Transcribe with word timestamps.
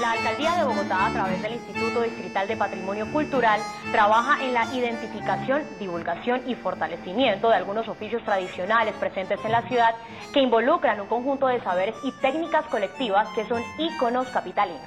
La 0.00 0.12
Alcaldía 0.12 0.56
de 0.56 0.64
Bogotá, 0.64 1.08
a 1.08 1.12
través 1.12 1.42
del 1.42 1.52
Instituto 1.52 2.00
Distrital 2.00 2.48
de 2.48 2.56
Patrimonio 2.56 3.12
Cultural, 3.12 3.60
trabaja 3.92 4.42
en 4.42 4.54
la 4.54 4.64
identificación, 4.74 5.62
divulgación 5.78 6.40
y 6.46 6.54
fortalecimiento 6.54 7.50
de 7.50 7.56
algunos 7.56 7.86
oficios 7.86 8.24
tradicionales 8.24 8.94
presentes 8.94 9.38
en 9.44 9.52
la 9.52 9.60
ciudad 9.68 9.94
que 10.32 10.40
involucran 10.40 11.02
un 11.02 11.06
conjunto 11.06 11.48
de 11.48 11.60
saberes 11.60 11.94
y 12.02 12.12
técnicas 12.12 12.64
colectivas 12.66 13.28
que 13.34 13.44
son 13.44 13.62
íconos 13.78 14.26
capitalinos. 14.28 14.80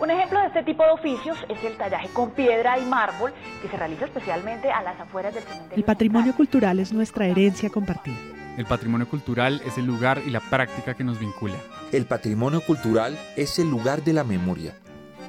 Un 0.00 0.10
ejemplo 0.10 0.38
de 0.40 0.48
este 0.48 0.62
tipo 0.62 0.84
de 0.84 0.90
oficios 0.90 1.38
es 1.48 1.64
el 1.64 1.78
tallaje 1.78 2.08
con 2.08 2.32
piedra 2.32 2.78
y 2.78 2.84
mármol 2.84 3.32
que 3.62 3.68
se 3.68 3.76
realiza 3.78 4.04
especialmente 4.04 4.70
a 4.70 4.82
las 4.82 5.00
afueras 5.00 5.32
del 5.32 5.44
cementerio. 5.44 5.76
El 5.78 5.84
patrimonio 5.84 6.34
cultural 6.36 6.78
es 6.78 6.92
nuestra 6.92 7.26
herencia 7.26 7.70
compartida. 7.70 8.37
El 8.58 8.66
patrimonio 8.66 9.08
cultural 9.08 9.62
es 9.64 9.78
el 9.78 9.86
lugar 9.86 10.20
y 10.26 10.30
la 10.30 10.40
práctica 10.40 10.94
que 10.94 11.04
nos 11.04 11.20
vincula. 11.20 11.54
El 11.92 12.06
patrimonio 12.06 12.60
cultural 12.60 13.16
es 13.36 13.60
el 13.60 13.70
lugar 13.70 14.02
de 14.02 14.12
la 14.12 14.24
memoria. 14.24 14.74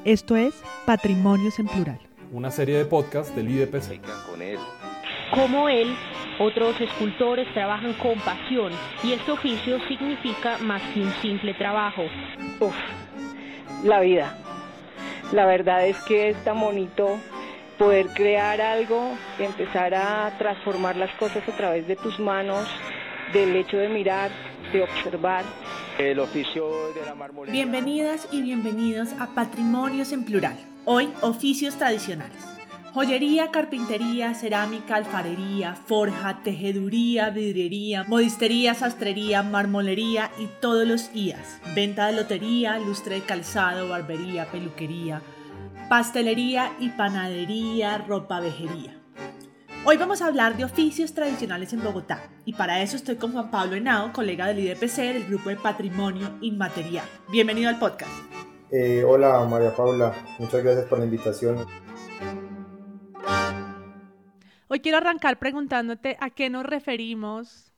Esto 0.04 0.36
es 0.36 0.56
Patrimonios 0.88 1.60
en 1.60 1.68
Plural. 1.68 2.00
Una 2.32 2.50
serie 2.50 2.76
de 2.80 2.86
podcasts 2.86 3.36
del 3.36 3.52
IDPC. 3.52 4.02
Con 4.28 4.42
él. 4.42 4.58
Como 5.30 5.70
él, 5.70 5.96
otros 6.40 6.82
escultores 6.82 7.48
trabajan 7.54 7.94
con 7.94 8.18
pasión 8.22 8.74
y 9.04 9.12
este 9.12 9.32
oficio 9.32 9.78
significa 9.88 10.58
más 10.58 10.82
que 10.92 11.02
un 11.02 11.14
simple 11.22 11.54
trabajo. 11.54 12.06
Uf, 12.60 12.74
la 13.84 14.00
vida. 14.00 14.36
La 15.34 15.46
verdad 15.46 15.86
es 15.86 15.98
que 15.98 16.30
es 16.30 16.44
tan 16.44 16.60
bonito 16.60 17.20
poder 17.78 18.08
crear 18.08 18.60
algo, 18.60 19.16
empezar 19.38 19.94
a 19.94 20.36
transformar 20.40 20.96
las 20.96 21.14
cosas 21.18 21.48
a 21.48 21.56
través 21.56 21.88
de 21.88 21.96
tus 21.96 22.20
manos, 22.20 22.68
del 23.34 23.56
hecho 23.56 23.78
de 23.78 23.90
mirar, 23.90 24.32
de 24.74 24.84
observar. 24.84 25.46
El 25.98 26.20
oficio 26.20 26.94
de 26.94 27.06
la 27.06 27.14
marmolería. 27.14 27.52
Bienvenidas 27.52 28.28
y 28.32 28.42
bienvenidos 28.42 29.10
a 29.20 29.28
Patrimonios 29.28 30.14
en 30.14 30.24
Plural. 30.24 30.58
Hoy, 30.86 31.10
oficios 31.22 31.76
tradicionales. 31.76 32.42
Joyería, 32.94 33.52
carpintería, 33.52 34.34
cerámica, 34.34 34.96
alfarería, 34.96 35.76
forja, 35.76 36.42
tejeduría, 36.42 37.30
vidriería, 37.32 38.06
modistería, 38.06 38.74
sastrería, 38.74 39.44
marmolería 39.44 40.32
y 40.40 40.48
todos 40.62 40.88
los 40.88 41.14
IAS. 41.14 41.60
Venta 41.76 42.08
de 42.08 42.14
lotería, 42.14 42.80
lustre 42.80 43.16
de 43.16 43.22
calzado, 43.22 43.90
barbería, 43.90 44.46
peluquería, 44.50 45.22
pastelería 45.90 46.72
y 46.80 46.90
panadería, 46.90 47.98
ropa 47.98 48.40
vejería. 48.40 48.99
Hoy 49.86 49.96
vamos 49.96 50.22
a 50.22 50.28
hablar 50.28 50.58
de 50.58 50.66
oficios 50.66 51.14
tradicionales 51.14 51.72
en 51.72 51.82
Bogotá 51.82 52.30
y 52.44 52.54
para 52.54 52.82
eso 52.82 52.98
estoy 52.98 53.16
con 53.16 53.32
Juan 53.32 53.50
Pablo 53.50 53.76
Henao, 53.76 54.12
colega 54.12 54.48
del 54.48 54.60
IDPC 54.60 54.98
del 54.98 55.26
Grupo 55.26 55.50
de 55.50 55.56
Patrimonio 55.56 56.38
Inmaterial. 56.42 57.06
Bienvenido 57.30 57.70
al 57.70 57.80
podcast. 57.80 58.12
Eh, 58.72 59.04
hola 59.08 59.48
María 59.50 59.74
Paula, 59.74 60.14
muchas 60.38 60.62
gracias 60.62 60.86
por 60.86 61.00
la 61.00 61.06
invitación. 61.06 61.66
Hoy 64.68 64.82
quiero 64.82 64.98
arrancar 64.98 65.40
preguntándote 65.40 66.18
a 66.20 66.30
qué 66.30 66.50
nos 66.50 66.66
referimos 66.66 67.74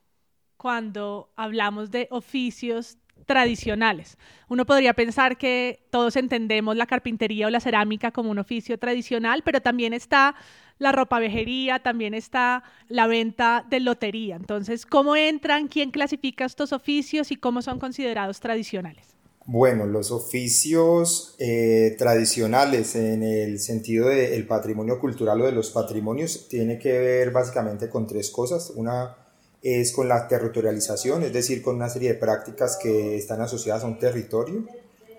cuando 0.58 1.32
hablamos 1.36 1.92
de 1.92 2.08
oficios 2.10 2.98
tradicionales. 3.26 4.18
Uno 4.48 4.66
podría 4.66 4.94
pensar 4.94 5.38
que 5.38 5.88
todos 5.92 6.16
entendemos 6.16 6.76
la 6.76 6.88
carpintería 6.88 7.48
o 7.48 7.50
la 7.50 7.60
cerámica 7.60 8.12
como 8.12 8.32
un 8.32 8.40
oficio 8.40 8.78
tradicional, 8.80 9.44
pero 9.46 9.62
también 9.62 9.94
está 9.94 10.36
la 10.82 10.92
ropa 10.92 11.20
vejería, 11.20 11.78
también 11.78 12.16
está 12.16 12.64
la 12.90 13.06
venta 13.06 13.64
de 13.70 13.80
lotería. 13.80 14.36
Entonces, 14.36 14.88
¿cómo 14.88 15.16
entran? 15.16 15.68
¿Quién 15.68 15.92
clasifica 15.92 16.44
estos 16.44 16.74
oficios 16.74 17.32
y 17.32 17.36
cómo 17.36 17.62
son 17.62 17.78
considerados 17.78 18.40
tradicionales? 18.40 19.06
Bueno, 19.46 19.86
los 19.86 20.10
oficios 20.10 21.36
eh, 21.38 21.96
tradicionales 22.00 22.96
en 22.96 23.22
el 23.22 23.60
sentido 23.60 24.08
del 24.10 24.48
patrimonio 24.48 25.00
cultural 25.00 25.42
o 25.42 25.46
de 25.46 25.52
los 25.52 25.70
patrimonios 25.70 26.48
tiene 26.48 26.80
que 26.80 26.98
ver 26.98 27.30
básicamente 27.30 27.88
con 27.88 28.08
tres 28.08 28.32
cosas. 28.32 28.72
Una 28.76 29.16
es 29.62 29.92
con 29.92 30.08
la 30.08 30.28
territorialización, 30.28 31.22
es 31.22 31.32
decir, 31.32 31.62
con 31.62 31.76
una 31.76 31.90
serie 31.90 32.14
de 32.14 32.20
prácticas 32.20 32.80
que 32.82 33.18
están 33.18 33.40
asociadas 33.42 33.84
a 33.84 33.88
un 33.88 34.00
territorio 34.00 34.66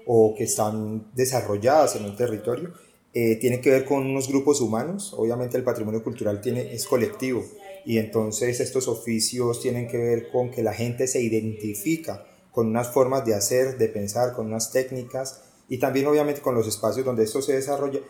o 0.07 0.35
que 0.37 0.43
están 0.43 1.13
desarrolladas 1.15 1.95
en 1.95 2.05
un 2.05 2.17
territorio. 2.17 2.73
Eh, 3.15 3.37
tiene 3.37 3.61
que 3.61 3.71
ver 3.71 3.85
con 3.85 4.07
unos 4.07 4.29
grupos 4.29 4.63
humanos, 4.63 5.13
obviamente 5.17 5.59
el 5.59 5.65
patrimonio 5.65 6.03
cultural 6.03 6.41
es 6.45 6.87
colectivo. 6.87 7.45
Y 7.85 7.99
entonces 7.99 8.61
estos 8.61 8.89
oficios 8.89 9.61
tienen 9.61 9.89
que 9.89 9.99
ver 9.99 10.31
con 10.31 10.51
que 10.51 10.63
la 10.63 10.73
gente 10.73 11.07
se 11.07 11.21
identifica 11.21 12.25
con 12.53 12.69
unas 12.69 12.93
formas 12.93 13.25
de 13.25 13.35
hacer, 13.35 13.79
de 13.79 13.89
pensar, 13.89 14.35
con 14.35 14.47
unas 14.47 14.73
técnicas. 14.73 15.43
Y 15.69 15.79
también 15.79 16.07
obviamente 16.07 16.41
con 16.41 16.55
los 16.55 16.69
espacios 16.69 17.05
donde 17.05 17.25
esto 17.25 17.43
se 17.43 17.55
desarrolla. 17.55 18.01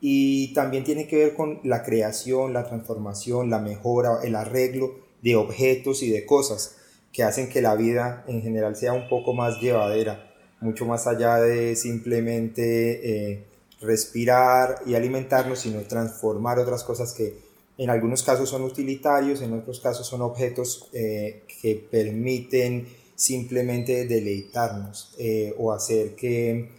Y 0.00 0.52
también 0.54 0.84
tiene 0.84 1.06
que 1.06 1.16
ver 1.16 1.34
con 1.34 1.60
la 1.62 1.82
creación, 1.84 2.52
la 2.52 2.66
transformación, 2.66 3.50
la 3.50 3.60
mejora, 3.60 4.18
el 4.22 4.34
arreglo 4.34 4.96
de 5.22 5.36
objetos 5.36 6.02
y 6.02 6.10
de 6.10 6.26
cosas 6.26 6.76
que 7.12 7.22
hacen 7.22 7.48
que 7.48 7.62
la 7.62 7.76
vida 7.76 8.24
en 8.26 8.42
general 8.42 8.74
sea 8.74 8.92
un 8.92 9.08
poco 9.08 9.34
más 9.34 9.60
llevadera, 9.60 10.34
mucho 10.60 10.86
más 10.86 11.06
allá 11.06 11.36
de 11.36 11.76
simplemente 11.76 13.32
eh, 13.32 13.44
respirar 13.82 14.82
y 14.86 14.94
alimentarnos, 14.94 15.60
sino 15.60 15.80
transformar 15.82 16.58
otras 16.58 16.84
cosas 16.84 17.12
que 17.12 17.36
en 17.78 17.90
algunos 17.90 18.22
casos 18.22 18.48
son 18.48 18.62
utilitarios, 18.62 19.42
en 19.42 19.52
otros 19.54 19.80
casos 19.80 20.06
son 20.06 20.22
objetos 20.22 20.88
eh, 20.92 21.44
que 21.60 21.74
permiten 21.90 22.86
simplemente 23.14 24.06
deleitarnos 24.06 25.14
eh, 25.18 25.54
o 25.58 25.72
hacer 25.72 26.14
que 26.14 26.70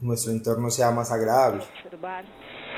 nuestro 0.00 0.32
entorno 0.32 0.70
sea 0.70 0.90
más 0.90 1.10
agradable. 1.10 1.64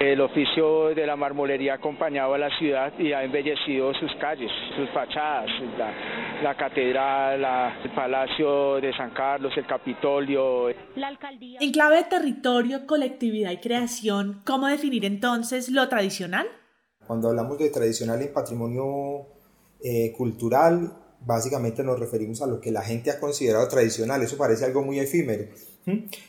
El 0.02 0.20
oficio 0.20 0.88
de 0.96 1.06
la 1.06 1.14
marmolería 1.14 1.74
ha 1.74 1.76
acompañado 1.76 2.34
a 2.34 2.38
la 2.38 2.50
ciudad 2.58 2.92
y 2.98 3.12
ha 3.12 3.22
embellecido 3.22 3.94
sus 3.94 4.10
calles, 4.20 4.50
sus 4.74 4.90
fachadas, 4.90 5.48
la, 6.42 6.56
catedral, 6.56 7.40
el 7.84 7.90
Palacio 7.92 8.80
de 8.80 8.92
San 8.96 9.14
Carlos, 9.14 9.52
el 9.56 9.64
Capitolio. 9.64 10.70
La 10.96 11.06
alcaldía. 11.06 11.60
En 11.60 11.70
clave 11.70 11.98
de 11.98 12.02
territorio, 12.02 12.84
colectividad 12.84 13.52
y 13.52 13.58
creación, 13.58 14.42
¿cómo 14.44 14.66
definir 14.66 15.04
entonces 15.04 15.68
lo 15.68 15.88
tradicional? 15.88 16.48
Cuando 17.06 17.28
hablamos 17.28 17.58
de 17.58 17.70
tradicional 17.70 18.20
en 18.22 18.32
patrimonio 18.32 19.28
eh, 19.84 20.12
cultural, 20.16 20.94
básicamente 21.20 21.84
nos 21.84 22.00
referimos 22.00 22.42
a 22.42 22.48
lo 22.48 22.60
que 22.60 22.72
la 22.72 22.82
gente 22.82 23.12
ha 23.12 23.20
considerado 23.20 23.68
tradicional. 23.68 24.20
Eso 24.20 24.36
parece 24.36 24.64
algo 24.64 24.82
muy 24.82 24.98
efímero, 24.98 25.44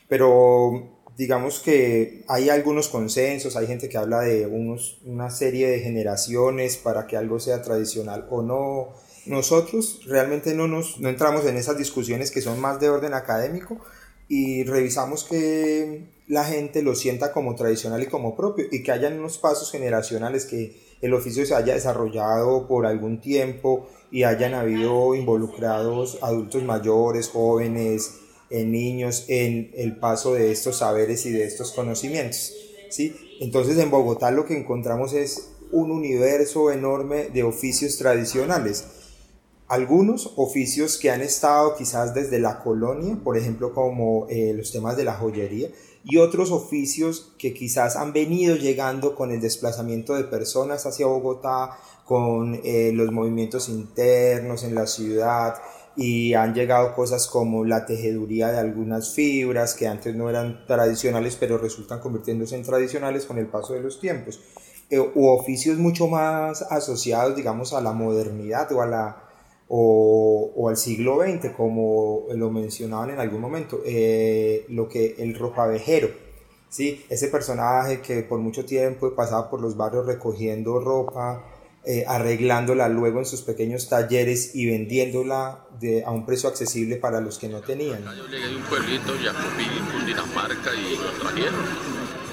pero 0.07 0.92
digamos 1.17 1.59
que 1.59 2.23
hay 2.27 2.49
algunos 2.49 2.89
consensos, 2.89 3.55
hay 3.55 3.67
gente 3.67 3.89
que 3.89 3.97
habla 3.97 4.21
de 4.21 4.47
unos, 4.47 4.99
una 5.05 5.29
serie 5.29 5.67
de 5.67 5.79
generaciones 5.79 6.77
para 6.77 7.07
que 7.07 7.17
algo 7.17 7.39
sea 7.39 7.61
tradicional 7.61 8.27
o 8.29 8.41
no. 8.41 8.93
Nosotros 9.25 10.01
realmente 10.05 10.53
no, 10.53 10.67
nos, 10.67 10.99
no 10.99 11.09
entramos 11.09 11.45
en 11.45 11.57
esas 11.57 11.77
discusiones 11.77 12.31
que 12.31 12.41
son 12.41 12.59
más 12.59 12.79
de 12.79 12.89
orden 12.89 13.13
académico 13.13 13.79
y 14.27 14.63
revisamos 14.63 15.23
que 15.23 16.07
la 16.27 16.45
gente 16.45 16.81
lo 16.81 16.95
sienta 16.95 17.31
como 17.31 17.55
tradicional 17.55 18.01
y 18.01 18.07
como 18.07 18.35
propio 18.35 18.65
y 18.71 18.83
que 18.83 18.91
hayan 18.91 19.19
unos 19.19 19.37
pasos 19.37 19.71
generacionales 19.71 20.45
que 20.45 20.81
el 21.01 21.13
oficio 21.13 21.45
se 21.45 21.53
haya 21.53 21.73
desarrollado 21.73 22.67
por 22.67 22.85
algún 22.85 23.19
tiempo 23.19 23.87
y 24.09 24.23
hayan 24.23 24.53
habido 24.53 25.15
involucrados 25.15 26.17
adultos 26.21 26.63
mayores, 26.63 27.29
jóvenes, 27.29 28.19
en 28.53 28.71
niños 28.71 29.25
en 29.27 29.71
el 29.75 29.97
paso 29.97 30.33
de 30.33 30.51
estos 30.51 30.77
saberes 30.77 31.25
y 31.25 31.31
de 31.31 31.43
estos 31.43 31.71
conocimientos. 31.71 32.53
¿sí? 32.89 33.15
Entonces 33.41 33.77
en 33.79 33.89
Bogotá 33.89 34.31
lo 34.31 34.45
que 34.45 34.57
encontramos 34.57 35.13
es 35.13 35.49
un 35.71 35.91
universo 35.91 36.71
enorme 36.71 37.29
de 37.29 37.43
oficios 37.43 37.97
tradicionales. 37.97 38.85
Algunos 39.67 40.33
oficios 40.35 40.97
que 40.97 41.09
han 41.09 41.21
estado 41.21 41.75
quizás 41.75 42.13
desde 42.13 42.39
la 42.39 42.59
colonia, 42.59 43.17
por 43.23 43.37
ejemplo 43.37 43.73
como 43.73 44.27
eh, 44.29 44.53
los 44.53 44.71
temas 44.71 44.97
de 44.97 45.03
la 45.03 45.15
joyería, 45.15 45.69
y 46.05 46.17
otros 46.17 46.51
oficios 46.51 47.33
que 47.39 47.53
quizás 47.53 47.95
han 47.95 48.13
venido 48.13 48.55
llegando 48.55 49.15
con 49.15 49.31
el 49.31 49.41
desplazamiento 49.41 50.13
de 50.13 50.25
personas 50.25 50.85
hacia 50.85 51.07
Bogotá, 51.07 51.71
con 52.05 52.59
eh, 52.63 52.91
los 52.93 53.11
movimientos 53.11 53.69
internos 53.69 54.63
en 54.63 54.75
la 54.75 54.85
ciudad, 54.85 55.55
y 55.95 56.33
han 56.33 56.53
llegado 56.53 56.95
cosas 56.95 57.27
como 57.27 57.65
la 57.65 57.85
tejeduría 57.85 58.51
de 58.51 58.59
algunas 58.59 59.13
fibras 59.13 59.75
que 59.75 59.87
antes 59.87 60.15
no 60.15 60.29
eran 60.29 60.65
tradicionales 60.65 61.37
pero 61.39 61.57
resultan 61.57 61.99
convirtiéndose 61.99 62.55
en 62.55 62.63
tradicionales 62.63 63.25
con 63.25 63.37
el 63.37 63.47
paso 63.47 63.73
de 63.73 63.81
los 63.81 63.99
tiempos 63.99 64.39
eh, 64.89 64.99
oficios 65.15 65.77
mucho 65.77 66.07
más 66.07 66.61
asociados 66.63 67.35
digamos 67.35 67.73
a 67.73 67.81
la 67.81 67.93
modernidad 67.93 68.71
o 68.71 68.81
a 68.81 68.87
la 68.87 69.19
o 69.75 70.69
al 70.69 70.77
siglo 70.77 71.21
XX 71.23 71.51
como 71.55 72.25
lo 72.35 72.51
mencionaban 72.51 73.11
en 73.11 73.19
algún 73.19 73.41
momento 73.41 73.81
eh, 73.85 74.65
lo 74.69 74.87
que 74.87 75.15
el 75.17 75.33
ropavejero 75.35 76.09
¿sí? 76.69 77.05
ese 77.09 77.27
personaje 77.27 78.01
que 78.01 78.23
por 78.23 78.39
mucho 78.39 78.65
tiempo 78.65 79.13
pasaba 79.15 79.49
por 79.49 79.61
los 79.61 79.77
barrios 79.77 80.05
recogiendo 80.05 80.79
ropa 80.79 81.43
eh, 81.85 82.05
arreglándola 82.07 82.87
luego 82.87 83.19
en 83.19 83.25
sus 83.25 83.41
pequeños 83.41 83.89
talleres 83.89 84.55
y 84.55 84.67
vendiéndola 84.67 85.65
a 86.05 86.11
un 86.11 86.25
precio 86.25 86.47
accesible 86.47 86.95
para 86.95 87.19
los 87.19 87.37
que 87.37 87.49
no 87.49 87.59
tenían. 87.59 88.03
Yo 88.15 88.25
llegué 88.27 88.47
de 88.47 88.55
un 88.55 88.61
pueblito, 88.63 89.13
Jacopí, 89.21 89.65
Cundinamarca, 89.91 90.71
y 90.73 90.95
lo 90.95 91.11
trajeron. 91.19 91.65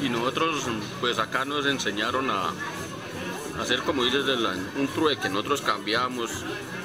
Y 0.01 0.09
nosotros, 0.09 0.67
pues 1.01 1.19
acá 1.19 1.45
nos 1.45 1.67
enseñaron 1.67 2.31
a, 2.31 2.53
hacer 3.61 3.81
como 3.81 4.05
dices, 4.05 4.25
un 4.79 4.87
trueque. 4.87 5.29
Nosotros 5.29 5.63
cambiamos, 5.63 6.31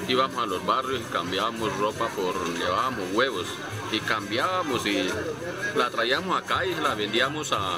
íbamos 0.08 0.42
a 0.42 0.46
los 0.46 0.66
barrios 0.66 1.02
y 1.08 1.12
cambiábamos 1.12 1.76
ropa 1.78 2.08
por, 2.08 2.34
llevábamos 2.58 3.04
huevos 3.14 3.46
y 3.92 4.00
cambiábamos 4.00 4.84
y 4.86 5.08
la 5.76 5.88
traíamos 5.90 6.42
acá 6.42 6.66
y 6.66 6.74
la 6.74 6.96
vendíamos 6.96 7.52
a, 7.52 7.76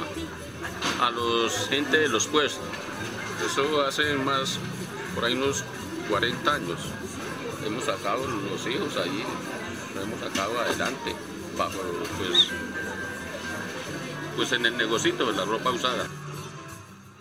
a 1.00 1.10
los 1.10 1.68
gente 1.68 1.98
de 1.98 2.08
los 2.08 2.26
puestos. 2.26 2.64
Eso 3.44 3.82
hace 3.82 4.14
más 4.14 4.58
por 5.18 5.26
ahí 5.26 5.34
unos 5.34 5.64
40 6.08 6.54
años. 6.54 6.78
Hemos 7.66 7.84
sacado 7.84 8.24
los 8.24 8.64
hijos 8.68 8.96
ahí, 8.98 9.24
lo 9.96 10.02
hemos 10.02 10.20
sacado 10.20 10.60
adelante, 10.60 11.12
bajo, 11.56 11.80
pues, 12.18 12.50
pues 14.36 14.52
en 14.52 14.66
el 14.66 14.76
negocito 14.76 15.26
de 15.26 15.36
la 15.36 15.44
ropa 15.44 15.72
usada. 15.72 16.06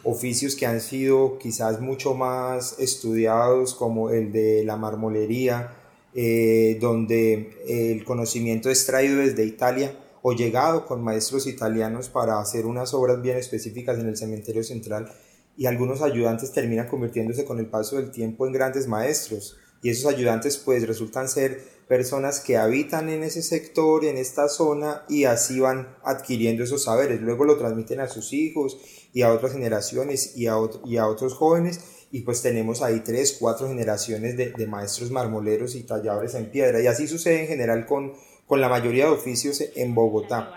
Oficios 0.04 0.56
que 0.56 0.68
han 0.68 0.80
sido 0.80 1.40
quizás 1.40 1.82
mucho 1.82 2.14
más 2.14 2.78
estudiados 2.78 3.74
como 3.74 4.12
el 4.12 4.32
de 4.32 4.64
la 4.64 4.78
marmolería, 4.78 5.74
eh, 6.14 6.78
donde 6.80 7.64
el 7.68 8.06
conocimiento 8.06 8.70
es 8.70 8.86
traído 8.86 9.18
desde 9.22 9.44
Italia 9.44 9.98
o 10.22 10.34
llegado 10.34 10.86
con 10.86 11.04
maestros 11.04 11.48
italianos 11.48 12.10
para 12.10 12.40
hacer 12.40 12.68
unas 12.68 12.94
obras 12.94 13.24
bien 13.24 13.38
específicas 13.38 13.98
en 13.98 14.08
el 14.08 14.18
cementerio 14.18 14.64
central 14.64 15.12
y 15.58 15.66
algunos 15.66 16.02
ayudantes 16.02 16.52
terminan 16.52 16.88
convirtiéndose 16.88 17.44
con 17.44 17.60
el 17.60 17.66
paso 17.66 17.98
del 17.98 18.12
tiempo 18.12 18.46
en 18.46 18.54
grandes 18.54 18.88
maestros. 18.88 19.58
Y 19.82 19.90
esos 19.90 20.12
ayudantes 20.12 20.58
pues 20.58 20.88
resultan 20.88 21.28
ser 21.28 21.62
personas 21.88 22.42
que 22.42 22.58
habitan 22.58 23.10
en 23.10 23.24
ese 23.24 23.42
sector, 23.42 24.06
en 24.06 24.18
esta 24.18 24.50
zona 24.50 25.04
y 25.10 25.24
así 25.24 25.60
van 25.60 25.96
adquiriendo 26.04 26.64
esos 26.64 26.84
saberes, 26.84 27.22
luego 27.22 27.46
lo 27.46 27.58
transmiten 27.58 28.02
a 28.02 28.10
sus 28.10 28.34
hijos 28.34 28.78
y 29.14 29.22
a 29.22 29.32
otras 29.32 29.54
generaciones 29.54 30.36
y 30.36 30.48
a, 30.48 30.56
y 30.86 30.98
a 30.98 31.08
otros 31.08 31.34
jóvenes. 31.34 31.80
Y 32.10 32.22
pues 32.22 32.42
tenemos 32.42 32.82
ahí 32.82 33.02
tres, 33.02 33.36
cuatro 33.38 33.68
generaciones 33.68 34.38
de, 34.38 34.52
de 34.52 34.68
maestros 34.68 35.12
marmoleros 35.12 35.76
y 35.76 35.84
talladores 35.84 36.36
en 36.36 36.52
piedra. 36.52 36.82
Y 36.82 36.88
así 36.88 37.08
sucede 37.08 37.42
en 37.42 37.48
general 37.48 37.86
con, 37.86 38.14
con 38.48 38.62
la 38.62 38.70
mayoría 38.70 39.06
de 39.06 39.12
oficios 39.12 39.62
en 39.76 39.94
Bogotá. 39.94 40.54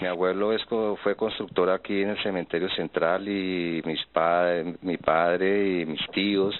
Mi 0.00 0.06
abuelo 0.06 0.52
es, 0.52 0.62
fue 1.02 1.16
constructor 1.16 1.70
aquí 1.70 2.02
en 2.02 2.10
el 2.10 2.22
cementerio 2.22 2.68
central 2.70 3.26
y 3.26 3.82
mis 3.84 4.04
padres, 4.12 4.76
mi 4.82 4.98
padre 4.98 5.80
y 5.80 5.86
mis 5.86 6.06
tíos, 6.12 6.54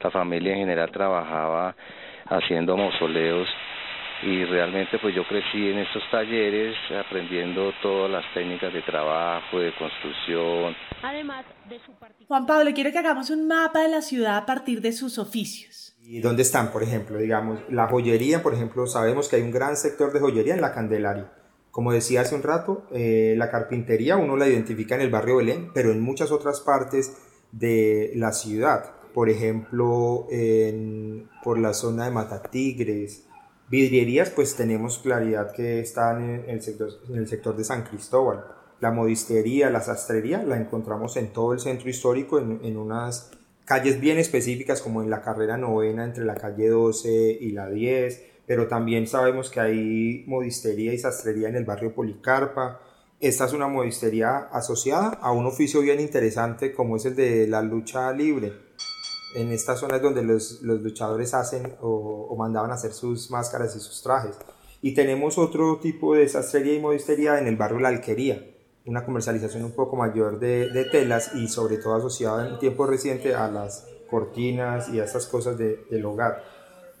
la 0.00 0.10
familia 0.10 0.52
en 0.52 0.60
general 0.60 0.90
trabajaba 0.90 1.76
haciendo 2.26 2.76
mausoleos 2.76 3.48
y 4.22 4.44
realmente 4.44 4.98
pues 5.00 5.14
yo 5.14 5.26
crecí 5.26 5.68
en 5.68 5.78
estos 5.78 6.02
talleres 6.10 6.76
aprendiendo 7.04 7.72
todas 7.82 8.10
las 8.10 8.24
técnicas 8.34 8.72
de 8.72 8.82
trabajo, 8.82 9.58
de 9.58 9.72
construcción. 9.76 10.74
Además 11.02 11.44
de 11.68 11.78
su 11.80 11.92
Juan 12.28 12.46
Pablo, 12.46 12.70
quiero 12.74 12.92
que 12.92 12.98
hagamos 12.98 13.30
un 13.30 13.46
mapa 13.46 13.82
de 13.82 13.88
la 13.88 14.00
ciudad 14.00 14.36
a 14.36 14.46
partir 14.46 14.80
de 14.80 14.92
sus 14.92 15.18
oficios. 15.18 15.96
¿Y 16.04 16.20
dónde 16.20 16.42
están, 16.42 16.72
por 16.72 16.82
ejemplo? 16.82 17.18
Digamos, 17.18 17.60
la 17.68 17.88
joyería, 17.88 18.42
por 18.42 18.54
ejemplo, 18.54 18.86
sabemos 18.86 19.28
que 19.28 19.36
hay 19.36 19.42
un 19.42 19.50
gran 19.50 19.76
sector 19.76 20.12
de 20.12 20.20
joyería 20.20 20.54
en 20.54 20.60
la 20.60 20.72
Candelaria. 20.72 21.32
Como 21.70 21.92
decía 21.92 22.20
hace 22.20 22.34
un 22.34 22.42
rato, 22.42 22.86
eh, 22.92 23.34
la 23.36 23.50
carpintería 23.50 24.16
uno 24.16 24.36
la 24.36 24.48
identifica 24.48 24.94
en 24.94 25.00
el 25.00 25.10
barrio 25.10 25.36
Belén, 25.36 25.70
pero 25.72 25.90
en 25.90 26.00
muchas 26.00 26.30
otras 26.30 26.60
partes 26.60 27.16
de 27.50 28.12
la 28.14 28.32
ciudad. 28.32 28.92
Por 29.14 29.28
ejemplo, 29.28 30.26
en, 30.30 31.28
por 31.42 31.58
la 31.58 31.72
zona 31.72 32.04
de 32.04 32.10
Matatigres. 32.10 33.26
Vidrierías, 33.72 34.28
pues 34.28 34.54
tenemos 34.54 34.98
claridad 34.98 35.50
que 35.52 35.80
están 35.80 36.22
en 36.22 36.44
el 36.46 36.60
sector, 36.60 36.90
en 37.08 37.16
el 37.16 37.26
sector 37.26 37.56
de 37.56 37.64
San 37.64 37.84
Cristóbal. 37.84 38.44
La 38.80 38.90
modistería, 38.90 39.70
la 39.70 39.80
sastrería, 39.80 40.42
la 40.42 40.58
encontramos 40.58 41.16
en 41.16 41.32
todo 41.32 41.54
el 41.54 41.58
centro 41.58 41.88
histórico, 41.88 42.38
en, 42.38 42.60
en 42.62 42.76
unas 42.76 43.30
calles 43.64 43.98
bien 43.98 44.18
específicas 44.18 44.82
como 44.82 45.02
en 45.02 45.08
la 45.08 45.22
carrera 45.22 45.56
novena 45.56 46.04
entre 46.04 46.26
la 46.26 46.34
calle 46.34 46.68
12 46.68 47.38
y 47.40 47.52
la 47.52 47.70
10, 47.70 48.22
pero 48.44 48.68
también 48.68 49.06
sabemos 49.06 49.48
que 49.48 49.60
hay 49.60 50.24
modistería 50.26 50.92
y 50.92 50.98
sastrería 50.98 51.48
en 51.48 51.56
el 51.56 51.64
barrio 51.64 51.94
Policarpa. 51.94 52.78
Esta 53.20 53.46
es 53.46 53.54
una 53.54 53.68
modistería 53.68 54.36
asociada 54.52 55.18
a 55.22 55.32
un 55.32 55.46
oficio 55.46 55.80
bien 55.80 55.98
interesante 55.98 56.74
como 56.74 56.96
es 56.96 57.06
el 57.06 57.16
de 57.16 57.46
la 57.46 57.62
lucha 57.62 58.12
libre. 58.12 58.52
En 59.34 59.50
estas 59.50 59.80
zonas 59.80 60.02
donde 60.02 60.22
los, 60.22 60.60
los 60.62 60.80
luchadores 60.82 61.34
hacen 61.34 61.74
o, 61.80 62.26
o 62.28 62.36
mandaban 62.36 62.70
hacer 62.70 62.92
sus 62.92 63.30
máscaras 63.30 63.74
y 63.76 63.80
sus 63.80 64.02
trajes. 64.02 64.36
Y 64.82 64.94
tenemos 64.94 65.38
otro 65.38 65.78
tipo 65.78 66.14
de 66.14 66.28
sastrería 66.28 66.74
y 66.74 66.80
modistería 66.80 67.38
en 67.38 67.46
el 67.46 67.56
barrio 67.56 67.78
La 67.78 67.88
Alquería, 67.88 68.44
una 68.84 69.04
comercialización 69.04 69.64
un 69.64 69.72
poco 69.72 69.96
mayor 69.96 70.40
de, 70.40 70.70
de, 70.70 70.84
telas 70.86 71.34
y 71.34 71.48
sobre 71.48 71.78
todo 71.78 71.94
asociada 71.94 72.48
en 72.48 72.58
tiempo 72.58 72.84
reciente 72.86 73.34
a 73.34 73.48
las 73.48 73.86
cortinas 74.10 74.88
y 74.88 74.98
a 74.98 75.04
estas 75.04 75.26
cosas 75.26 75.56
de, 75.56 75.84
del 75.88 76.04
hogar. 76.04 76.42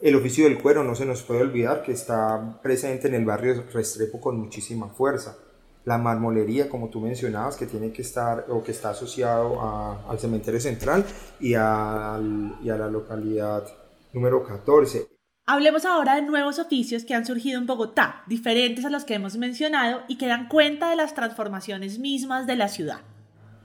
El 0.00 0.16
oficio 0.16 0.44
del 0.44 0.60
cuero 0.60 0.82
no 0.84 0.94
se 0.94 1.04
nos 1.04 1.22
puede 1.22 1.42
olvidar 1.42 1.82
que 1.82 1.92
está 1.92 2.60
presente 2.62 3.08
en 3.08 3.14
el 3.14 3.24
barrio 3.24 3.64
Restrepo 3.72 4.20
con 4.20 4.38
muchísima 4.38 4.88
fuerza. 4.88 5.36
La 5.84 5.98
marmolería, 5.98 6.68
como 6.68 6.88
tú 6.88 7.00
mencionabas, 7.00 7.56
que 7.56 7.66
tiene 7.66 7.92
que 7.92 8.02
estar 8.02 8.46
o 8.48 8.62
que 8.62 8.70
está 8.72 8.90
asociado 8.90 9.60
a, 9.60 10.08
al 10.08 10.18
cementerio 10.18 10.60
central 10.60 11.04
y, 11.40 11.54
al, 11.54 12.56
y 12.62 12.70
a 12.70 12.76
la 12.76 12.88
localidad 12.88 13.64
número 14.12 14.44
14. 14.44 15.06
Hablemos 15.44 15.84
ahora 15.84 16.14
de 16.14 16.22
nuevos 16.22 16.60
oficios 16.60 17.04
que 17.04 17.14
han 17.14 17.26
surgido 17.26 17.58
en 17.58 17.66
Bogotá, 17.66 18.22
diferentes 18.28 18.84
a 18.84 18.90
los 18.90 19.04
que 19.04 19.14
hemos 19.14 19.36
mencionado 19.36 20.02
y 20.06 20.16
que 20.16 20.28
dan 20.28 20.48
cuenta 20.48 20.90
de 20.90 20.96
las 20.96 21.14
transformaciones 21.14 21.98
mismas 21.98 22.46
de 22.46 22.56
la 22.56 22.68
ciudad. 22.68 23.00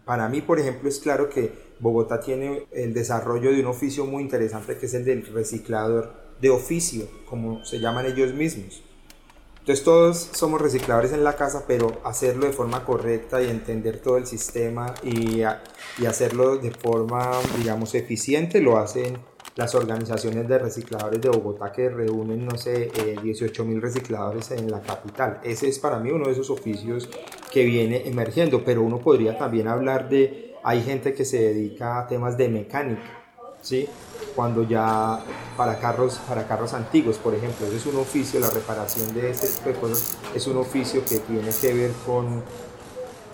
Para 0.04 0.28
mí, 0.28 0.42
por 0.42 0.60
ejemplo, 0.60 0.90
es 0.90 1.00
claro 1.00 1.30
que 1.30 1.54
Bogotá 1.80 2.20
tiene 2.20 2.66
el 2.72 2.94
desarrollo 2.94 3.52
de 3.52 3.60
un 3.60 3.68
oficio 3.68 4.06
muy 4.06 4.24
interesante 4.24 4.78
que 4.78 4.88
es 4.88 4.94
el 4.96 5.06
del 5.06 5.26
reciclador 5.28 6.36
de 6.42 6.50
oficio, 6.50 7.08
como 7.26 7.64
se 7.64 7.80
llaman 7.80 8.06
ellos 8.06 8.34
mismos. 8.34 8.82
Entonces 9.68 9.84
todos 9.84 10.30
somos 10.32 10.62
recicladores 10.62 11.12
en 11.12 11.26
la 11.26 11.36
casa, 11.36 11.66
pero 11.68 12.00
hacerlo 12.06 12.46
de 12.46 12.54
forma 12.54 12.86
correcta 12.86 13.42
y 13.42 13.50
entender 13.50 14.00
todo 14.00 14.16
el 14.16 14.26
sistema 14.26 14.96
y, 15.04 15.42
y 15.42 16.06
hacerlo 16.08 16.56
de 16.56 16.72
forma, 16.72 17.32
digamos, 17.58 17.94
eficiente 17.94 18.62
lo 18.62 18.78
hacen 18.78 19.18
las 19.58 19.76
organizaciones 19.76 20.48
de 20.48 20.58
recicladores 20.58 21.20
de 21.20 21.28
Bogotá 21.28 21.74
que 21.74 21.90
reúnen, 21.90 22.46
no 22.46 22.58
sé, 22.58 22.90
18 23.22 23.62
eh, 23.62 23.66
mil 23.66 23.82
recicladores 23.82 24.52
en 24.52 24.72
la 24.72 24.80
capital. 24.80 25.42
Ese 25.44 25.68
es 25.68 25.80
para 25.80 26.00
mí 26.00 26.12
uno 26.12 26.28
de 26.28 26.32
esos 26.32 26.50
oficios 26.50 27.10
que 27.52 27.66
viene 27.66 28.08
emergiendo, 28.08 28.64
pero 28.64 28.84
uno 28.84 29.00
podría 29.00 29.38
también 29.38 29.68
hablar 29.68 30.08
de, 30.08 30.56
hay 30.64 30.82
gente 30.82 31.14
que 31.14 31.26
se 31.26 31.42
dedica 31.42 32.00
a 32.00 32.08
temas 32.08 32.38
de 32.38 32.48
mecánica, 32.48 33.04
¿sí? 33.62 33.90
Cuando 34.38 34.62
ya 34.62 35.20
para 35.58 35.80
carros, 35.80 36.22
para 36.28 36.48
carros 36.48 36.74
antiguos, 36.74 37.18
por 37.18 37.34
ejemplo, 37.34 37.66
ese 37.66 37.78
es 37.78 37.86
un 37.88 37.98
oficio, 37.98 38.40
la 38.40 38.52
reparación 38.52 39.14
de 39.14 39.32
este 39.32 39.48
tipo 39.48 39.70
de 39.70 39.76
cosas 39.76 40.16
es 40.34 40.46
un 40.46 40.58
oficio 40.58 41.04
que 41.04 41.18
tiene 41.18 41.50
que 41.60 41.74
ver 41.74 41.92
con 42.06 42.44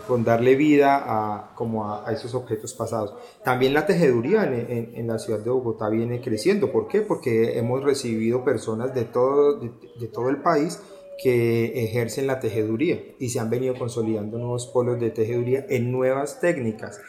con 0.08 0.24
darle 0.24 0.56
vida 0.56 1.02
a, 1.06 1.54
como 1.56 1.94
a, 1.94 2.12
esos 2.12 2.36
objetos 2.36 2.74
pasados. 2.74 3.14
También 3.44 3.74
la 3.74 3.86
tejeduría 3.86 4.44
en, 4.44 4.92
en, 4.96 5.08
la 5.08 5.18
ciudad 5.18 5.40
de 5.40 5.50
Bogotá 5.50 5.90
viene 5.90 6.22
creciendo. 6.22 6.72
¿Por 6.72 6.88
qué? 6.88 7.02
Porque 7.02 7.58
hemos 7.58 7.84
recibido 7.84 8.44
personas 8.44 8.94
de 8.94 9.06
todo, 9.06 9.60
de, 9.60 10.08
todo 10.08 10.30
el 10.30 10.38
país 10.38 10.82
que 11.22 11.84
ejercen 11.84 12.28
la 12.28 12.40
tejeduría 12.40 13.00
y 13.20 13.30
se 13.30 13.40
han 13.40 13.50
venido 13.50 13.76
consolidando 13.76 14.38
nuevos 14.38 14.68
polos 14.68 15.00
de 15.00 15.12
tejeduría 15.12 15.66
en 15.70 15.92
nuevas 15.92 16.40
técnicas. 16.42 17.00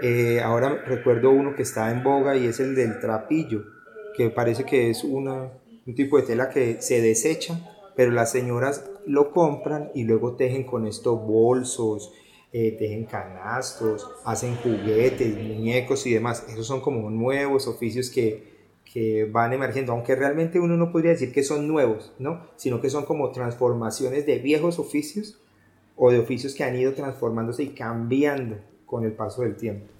Eh, 0.00 0.40
ahora 0.40 0.84
recuerdo 0.86 1.30
uno 1.30 1.56
que 1.56 1.62
está 1.62 1.90
en 1.90 2.04
boga 2.04 2.36
y 2.36 2.46
es 2.46 2.60
el 2.60 2.74
del 2.74 3.00
trapillo, 3.00 3.64
que 4.16 4.30
parece 4.30 4.64
que 4.64 4.90
es 4.90 5.02
una, 5.02 5.52
un 5.86 5.94
tipo 5.94 6.18
de 6.18 6.22
tela 6.24 6.50
que 6.50 6.80
se 6.80 7.00
desecha, 7.00 7.58
pero 7.96 8.12
las 8.12 8.30
señoras 8.30 8.88
lo 9.06 9.32
compran 9.32 9.90
y 9.94 10.04
luego 10.04 10.36
tejen 10.36 10.64
con 10.64 10.86
esto 10.86 11.16
bolsos, 11.16 12.12
eh, 12.52 12.76
tejen 12.78 13.06
canastos, 13.06 14.08
hacen 14.24 14.54
juguetes, 14.56 15.36
muñecos 15.36 16.06
y 16.06 16.14
demás. 16.14 16.46
Esos 16.48 16.66
son 16.66 16.80
como 16.80 17.10
nuevos 17.10 17.66
oficios 17.66 18.08
que, 18.10 18.56
que 18.84 19.24
van 19.24 19.52
emergiendo, 19.52 19.92
aunque 19.92 20.14
realmente 20.14 20.60
uno 20.60 20.76
no 20.76 20.92
podría 20.92 21.10
decir 21.10 21.32
que 21.32 21.42
son 21.42 21.66
nuevos, 21.66 22.12
¿no? 22.20 22.46
Sino 22.56 22.80
que 22.80 22.88
son 22.88 23.04
como 23.04 23.32
transformaciones 23.32 24.26
de 24.26 24.38
viejos 24.38 24.78
oficios 24.78 25.40
o 25.96 26.12
de 26.12 26.20
oficios 26.20 26.54
que 26.54 26.62
han 26.62 26.78
ido 26.78 26.94
transformándose 26.94 27.64
y 27.64 27.68
cambiando 27.70 28.58
con 28.88 29.04
el 29.04 29.12
paso 29.12 29.42
del 29.42 29.56
tiempo. 29.56 29.92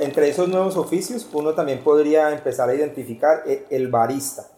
entre 0.00 0.28
esos 0.28 0.48
nuevos 0.48 0.76
oficios, 0.76 1.28
uno 1.32 1.54
también 1.54 1.82
podría 1.84 2.32
empezar 2.32 2.68
a 2.68 2.74
identificar 2.74 3.42
eh, 3.46 3.66
el 3.70 3.88
barista, 3.88 4.48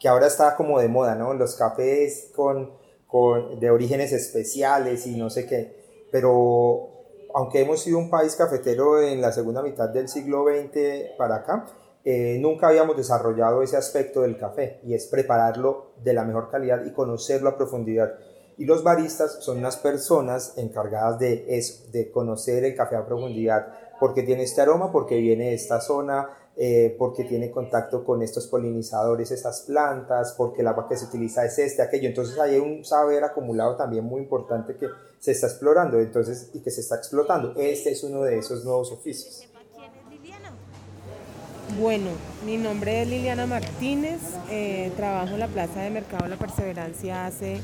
que 0.00 0.08
ahora 0.08 0.26
está 0.26 0.56
como 0.56 0.80
de 0.80 0.88
moda, 0.88 1.14
¿no? 1.14 1.32
Los 1.34 1.54
cafés 1.54 2.30
con, 2.34 2.72
con, 3.06 3.60
de 3.60 3.70
orígenes 3.70 4.12
especiales 4.12 5.06
y 5.06 5.16
no 5.16 5.30
sé 5.30 5.46
qué. 5.46 6.08
Pero 6.10 6.95
aunque 7.36 7.60
hemos 7.60 7.82
sido 7.82 7.98
un 7.98 8.08
país 8.08 8.34
cafetero 8.34 8.98
en 9.02 9.20
la 9.20 9.30
segunda 9.30 9.60
mitad 9.62 9.90
del 9.90 10.08
siglo 10.08 10.46
XX 10.46 11.16
para 11.18 11.36
acá, 11.36 11.66
eh, 12.02 12.38
nunca 12.40 12.68
habíamos 12.68 12.96
desarrollado 12.96 13.60
ese 13.60 13.76
aspecto 13.76 14.22
del 14.22 14.38
café 14.38 14.80
y 14.84 14.94
es 14.94 15.06
prepararlo 15.06 15.92
de 16.02 16.14
la 16.14 16.24
mejor 16.24 16.48
calidad 16.50 16.82
y 16.86 16.94
conocerlo 16.94 17.50
a 17.50 17.56
profundidad. 17.58 18.14
Y 18.56 18.64
los 18.64 18.82
baristas 18.82 19.44
son 19.44 19.58
unas 19.58 19.76
personas 19.76 20.56
encargadas 20.56 21.18
de 21.18 21.58
eso, 21.58 21.84
de 21.92 22.10
conocer 22.10 22.64
el 22.64 22.74
café 22.74 22.96
a 22.96 23.04
profundidad, 23.04 23.66
porque 23.98 24.22
tiene 24.22 24.42
este 24.42 24.60
aroma, 24.60 24.92
porque 24.92 25.16
viene 25.16 25.46
de 25.46 25.54
esta 25.54 25.80
zona, 25.80 26.28
eh, 26.58 26.96
porque 26.98 27.24
tiene 27.24 27.50
contacto 27.50 28.02
con 28.02 28.22
estos 28.22 28.46
polinizadores, 28.46 29.30
esas 29.30 29.60
plantas, 29.62 30.34
porque 30.38 30.62
el 30.62 30.68
agua 30.68 30.88
que 30.88 30.96
se 30.96 31.04
utiliza 31.04 31.44
es 31.44 31.58
este, 31.58 31.82
aquello. 31.82 32.08
Entonces 32.08 32.38
hay 32.38 32.58
un 32.58 32.84
saber 32.84 33.24
acumulado 33.24 33.76
también 33.76 34.04
muy 34.04 34.22
importante 34.22 34.76
que 34.76 34.86
se 35.18 35.32
está 35.32 35.48
explorando 35.48 35.98
entonces, 36.00 36.50
y 36.54 36.60
que 36.60 36.70
se 36.70 36.80
está 36.80 36.96
explotando. 36.96 37.52
Este 37.56 37.90
es 37.90 38.02
uno 38.02 38.22
de 38.22 38.38
esos 38.38 38.64
nuevos 38.64 38.90
oficios. 38.90 39.46
Bueno, 41.78 42.10
mi 42.46 42.56
nombre 42.56 43.02
es 43.02 43.08
Liliana 43.08 43.44
Martínez, 43.44 44.20
eh, 44.50 44.90
trabajo 44.96 45.34
en 45.34 45.40
la 45.40 45.48
Plaza 45.48 45.80
de 45.82 45.90
Mercado 45.90 46.26
La 46.26 46.36
Perseverancia 46.36 47.26
hace 47.26 47.60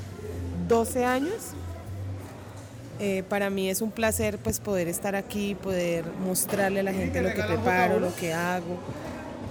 12 0.69 1.05
años. 1.05 1.55
Eh, 3.01 3.25
para 3.29 3.51
mí 3.51 3.69
es 3.69 3.81
un 3.81 3.91
placer 3.91 4.39
pues 4.39 4.61
poder 4.61 4.87
estar 4.87 5.17
aquí, 5.17 5.55
poder 5.55 6.05
mostrarle 6.25 6.81
a 6.81 6.83
la 6.83 6.93
gente 6.93 7.21
lo 7.23 7.33
que 7.35 7.43
preparo, 7.43 7.99
lo 7.99 8.15
que 8.15 8.33
hago, 8.33 8.79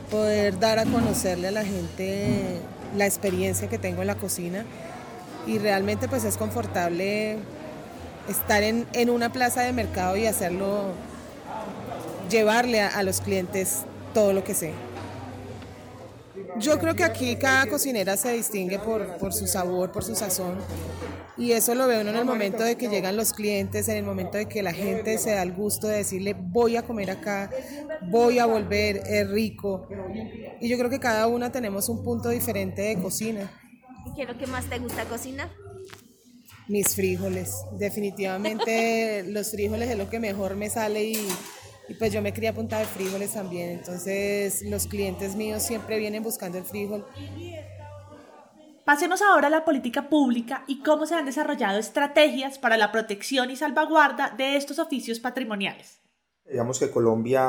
poder 0.10 0.60
dar 0.60 0.80
a 0.80 0.86
conocerle 0.86 1.50
a 1.50 1.52
la 1.52 1.66
gente 1.66 2.60
la 2.96 3.06
experiencia 3.06 3.68
que 3.68 3.78
tengo 3.78 4.02
en 4.02 4.08
la 4.08 4.16
cocina 4.16 4.66
y 5.48 5.58
realmente 5.58 6.08
pues 6.08 6.24
es 6.24 6.38
confortable 6.38 7.38
estar 8.30 8.64
en, 8.64 9.10
una 9.10 9.32
plaza 9.32 9.62
de 9.62 9.74
mercado 9.74 10.16
y 10.16 10.28
hacerlo, 10.28 10.94
llevarle 12.30 12.82
a 12.82 13.04
los 13.04 13.22
clientes 13.22 13.80
todo 14.14 14.34
lo 14.34 14.44
que 14.44 14.54
sé. 14.54 14.74
Yo 16.58 16.80
creo 16.80 16.96
que 16.96 17.04
aquí 17.04 17.36
cada 17.38 17.66
cocinera 17.68 18.18
se 18.18 18.34
distingue 18.34 18.80
por, 18.80 19.34
su 19.34 19.48
sabor, 19.48 19.92
por 19.92 20.04
su 20.04 20.16
sazón. 20.16 20.58
Y 21.38 21.54
eso 21.54 21.74
lo 21.76 21.88
veo 21.88 22.02
uno 22.02 22.12
en 22.12 22.18
el 22.18 22.26
momento 22.26 22.64
de 22.64 22.76
que 22.76 22.88
llegan 22.88 23.16
los 23.16 23.34
clientes, 23.34 23.88
en 23.88 23.98
el 23.98 24.04
momento 24.04 24.38
de 24.38 24.48
que 24.48 24.62
la 24.62 24.74
gente 24.74 25.18
se 25.18 25.32
da 25.32 25.42
el 25.42 25.54
gusto 25.54 25.88
de 25.88 25.98
decirle 25.98 26.36
voy 26.38 26.76
a 26.76 26.84
comer 26.84 27.10
acá, 27.10 27.50
voy 28.10 28.38
a 28.38 28.46
volver, 28.46 29.02
es 29.08 29.30
rico. 29.30 29.88
Y 30.60 30.68
yo 30.68 30.78
creo 30.78 30.90
que 30.90 31.00
cada 31.00 31.28
una 31.28 31.52
tenemos 31.52 31.90
un 31.90 32.04
punto 32.04 32.30
diferente 32.30 32.82
de 32.82 33.02
cocina. 33.02 33.50
¿Y 34.06 34.14
qué 34.16 34.24
es 34.24 34.28
lo 34.28 34.38
que 34.38 34.46
más 34.46 34.66
te 34.66 34.78
gusta 34.80 35.06
cocinar? 35.06 35.50
Mis 36.68 36.96
frijoles. 36.96 37.56
Definitivamente 37.78 39.24
los 39.28 39.52
frijoles 39.52 39.90
es 39.90 39.98
lo 39.98 40.10
que 40.10 40.20
mejor 40.20 40.56
me 40.56 40.70
sale 40.70 41.04
y, 41.06 41.28
y 41.92 41.94
pues 41.94 42.14
yo 42.14 42.22
me 42.22 42.32
quería 42.32 42.54
punta 42.54 42.80
de 42.80 42.86
frijoles 42.86 43.34
también, 43.34 43.72
entonces 43.72 44.62
los 44.64 44.88
clientes 44.88 45.36
míos 45.36 45.62
siempre 45.62 46.00
vienen 46.00 46.24
buscando 46.24 46.58
el 46.58 46.64
frijol. 46.64 47.06
Pasemos 48.86 49.22
ahora 49.22 49.48
a 49.48 49.50
la 49.50 49.66
política 49.66 50.08
pública 50.08 50.64
y 50.68 50.82
cómo 50.84 51.06
se 51.06 51.16
han 51.16 51.26
desarrollado 51.26 51.78
estrategias 51.78 52.60
para 52.60 52.78
la 52.78 52.94
protección 52.94 53.52
y 53.52 53.58
salvaguarda 53.58 54.34
de 54.38 54.56
estos 54.56 54.80
oficios 54.80 55.20
patrimoniales. 55.20 56.00
Digamos 56.50 56.80
que 56.80 56.90
Colombia 56.90 57.44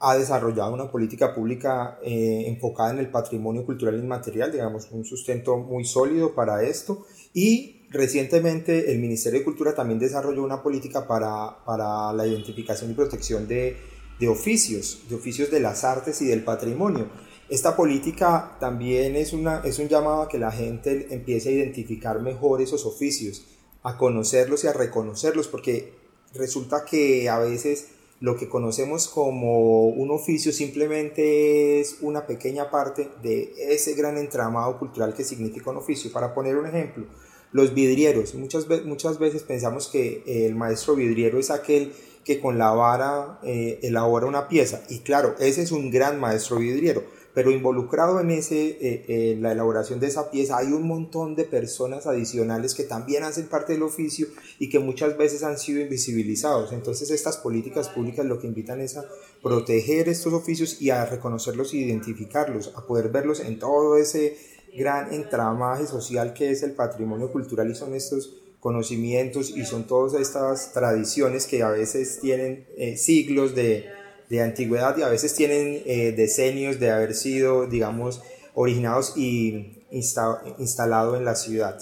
ha 0.00 0.16
desarrollado 0.16 0.72
una 0.72 0.88
política 0.88 1.34
pública 1.34 1.98
eh, 2.04 2.44
enfocada 2.46 2.92
en 2.92 2.98
el 3.00 3.10
patrimonio 3.10 3.66
cultural 3.66 3.98
inmaterial, 3.98 4.52
digamos, 4.52 4.88
un 4.92 5.04
sustento 5.04 5.56
muy 5.56 5.84
sólido 5.84 6.36
para 6.36 6.62
esto 6.62 7.04
y 7.34 7.77
Recientemente 7.90 8.92
el 8.92 8.98
Ministerio 8.98 9.38
de 9.38 9.44
Cultura 9.44 9.74
también 9.74 9.98
desarrolló 9.98 10.42
una 10.42 10.62
política 10.62 11.06
para, 11.06 11.64
para 11.64 12.12
la 12.12 12.26
identificación 12.26 12.90
y 12.90 12.94
protección 12.94 13.48
de, 13.48 13.76
de, 14.20 14.28
oficios, 14.28 15.04
de 15.08 15.14
oficios 15.14 15.50
de 15.50 15.60
las 15.60 15.84
artes 15.84 16.20
y 16.20 16.26
del 16.26 16.44
patrimonio. 16.44 17.08
Esta 17.48 17.74
política 17.74 18.58
también 18.60 19.16
es, 19.16 19.32
una, 19.32 19.62
es 19.64 19.78
un 19.78 19.88
llamado 19.88 20.22
a 20.22 20.28
que 20.28 20.36
la 20.36 20.52
gente 20.52 21.08
empiece 21.10 21.48
a 21.48 21.52
identificar 21.52 22.20
mejor 22.20 22.60
esos 22.60 22.84
oficios, 22.84 23.46
a 23.82 23.96
conocerlos 23.96 24.64
y 24.64 24.66
a 24.66 24.74
reconocerlos, 24.74 25.48
porque 25.48 25.94
resulta 26.34 26.84
que 26.84 27.30
a 27.30 27.38
veces 27.38 27.88
lo 28.20 28.36
que 28.36 28.50
conocemos 28.50 29.08
como 29.08 29.86
un 29.86 30.10
oficio 30.10 30.52
simplemente 30.52 31.80
es 31.80 31.98
una 32.02 32.26
pequeña 32.26 32.70
parte 32.70 33.08
de 33.22 33.54
ese 33.56 33.94
gran 33.94 34.18
entramado 34.18 34.78
cultural 34.78 35.14
que 35.14 35.24
significa 35.24 35.70
un 35.70 35.78
oficio. 35.78 36.12
Para 36.12 36.34
poner 36.34 36.56
un 36.56 36.66
ejemplo, 36.66 37.06
los 37.52 37.74
vidrieros, 37.74 38.34
muchas, 38.34 38.66
muchas 38.84 39.18
veces 39.18 39.42
pensamos 39.42 39.88
que 39.88 40.22
el 40.26 40.54
maestro 40.54 40.94
vidriero 40.94 41.38
es 41.38 41.50
aquel 41.50 41.92
que 42.28 42.40
con 42.40 42.58
la 42.58 42.72
vara 42.72 43.40
eh, 43.42 43.78
elabora 43.82 44.26
una 44.26 44.48
pieza. 44.48 44.82
Y 44.90 44.98
claro, 44.98 45.34
ese 45.38 45.62
es 45.62 45.72
un 45.72 45.90
gran 45.90 46.20
maestro 46.20 46.58
vidriero, 46.58 47.02
pero 47.32 47.50
involucrado 47.50 48.20
en 48.20 48.30
ese, 48.30 48.76
eh, 48.82 49.34
la 49.40 49.52
elaboración 49.52 49.98
de 49.98 50.08
esa 50.08 50.30
pieza 50.30 50.58
hay 50.58 50.66
un 50.66 50.86
montón 50.86 51.36
de 51.36 51.44
personas 51.44 52.06
adicionales 52.06 52.74
que 52.74 52.82
también 52.82 53.24
hacen 53.24 53.46
parte 53.46 53.72
del 53.72 53.82
oficio 53.82 54.26
y 54.58 54.68
que 54.68 54.78
muchas 54.78 55.16
veces 55.16 55.42
han 55.42 55.58
sido 55.58 55.80
invisibilizados. 55.80 56.74
Entonces 56.74 57.10
estas 57.10 57.38
políticas 57.38 57.88
públicas 57.88 58.26
lo 58.26 58.38
que 58.38 58.46
invitan 58.46 58.82
es 58.82 58.98
a 58.98 59.06
proteger 59.42 60.10
estos 60.10 60.34
oficios 60.34 60.82
y 60.82 60.90
a 60.90 61.06
reconocerlos 61.06 61.72
e 61.72 61.78
identificarlos, 61.78 62.74
a 62.76 62.84
poder 62.84 63.08
verlos 63.08 63.40
en 63.40 63.58
todo 63.58 63.96
ese 63.96 64.36
gran 64.78 65.12
entramaje 65.12 65.86
social 65.86 66.32
que 66.32 66.50
es 66.50 66.62
el 66.62 66.72
patrimonio 66.72 67.30
cultural 67.30 67.70
y 67.70 67.74
son 67.74 67.94
estos 67.94 68.34
conocimientos 68.60 69.50
y 69.50 69.64
son 69.64 69.86
todas 69.86 70.20
estas 70.20 70.72
tradiciones 70.72 71.46
que 71.46 71.62
a 71.62 71.70
veces 71.70 72.18
tienen 72.20 72.66
eh, 72.76 72.96
siglos 72.96 73.54
de, 73.54 73.86
de, 74.28 74.42
antigüedad 74.42 74.96
y 74.96 75.02
a 75.02 75.08
veces 75.08 75.34
tienen 75.34 75.82
eh, 75.84 76.12
decenios 76.16 76.80
de 76.80 76.90
haber 76.90 77.14
sido, 77.14 77.66
digamos, 77.66 78.22
originados 78.54 79.16
y 79.16 79.84
instalado 79.90 81.16
en 81.16 81.24
la 81.24 81.36
ciudad. 81.36 81.78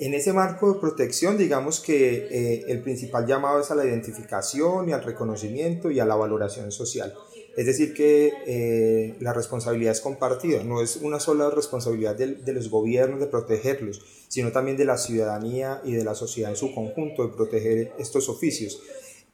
En 0.00 0.14
ese 0.14 0.32
marco 0.32 0.72
de 0.72 0.80
protección, 0.80 1.36
digamos 1.36 1.80
que 1.80 2.28
eh, 2.30 2.64
el 2.68 2.82
principal 2.82 3.26
llamado 3.26 3.60
es 3.60 3.70
a 3.72 3.74
la 3.74 3.84
identificación 3.84 4.88
y 4.88 4.92
al 4.92 5.02
reconocimiento 5.02 5.90
y 5.90 5.98
a 5.98 6.04
la 6.04 6.14
valoración 6.14 6.70
social. 6.70 7.12
Es 7.58 7.66
decir, 7.66 7.92
que 7.92 8.32
eh, 8.46 9.16
la 9.18 9.32
responsabilidad 9.32 9.90
es 9.90 10.00
compartida, 10.00 10.62
no 10.62 10.80
es 10.80 10.94
una 11.02 11.18
sola 11.18 11.50
responsabilidad 11.50 12.14
de, 12.14 12.52
los 12.52 12.70
gobiernos 12.70 13.18
de 13.18 13.26
protegerlos, 13.26 14.00
sino 14.28 14.52
también 14.52 14.76
de 14.76 14.84
la 14.84 14.96
ciudadanía 14.96 15.82
y 15.84 15.90
de 15.90 16.04
la 16.04 16.14
sociedad 16.14 16.52
en 16.52 16.56
su 16.56 16.72
conjunto 16.72 17.26
de 17.26 17.34
proteger 17.34 17.92
estos 17.98 18.28
oficios. 18.28 18.80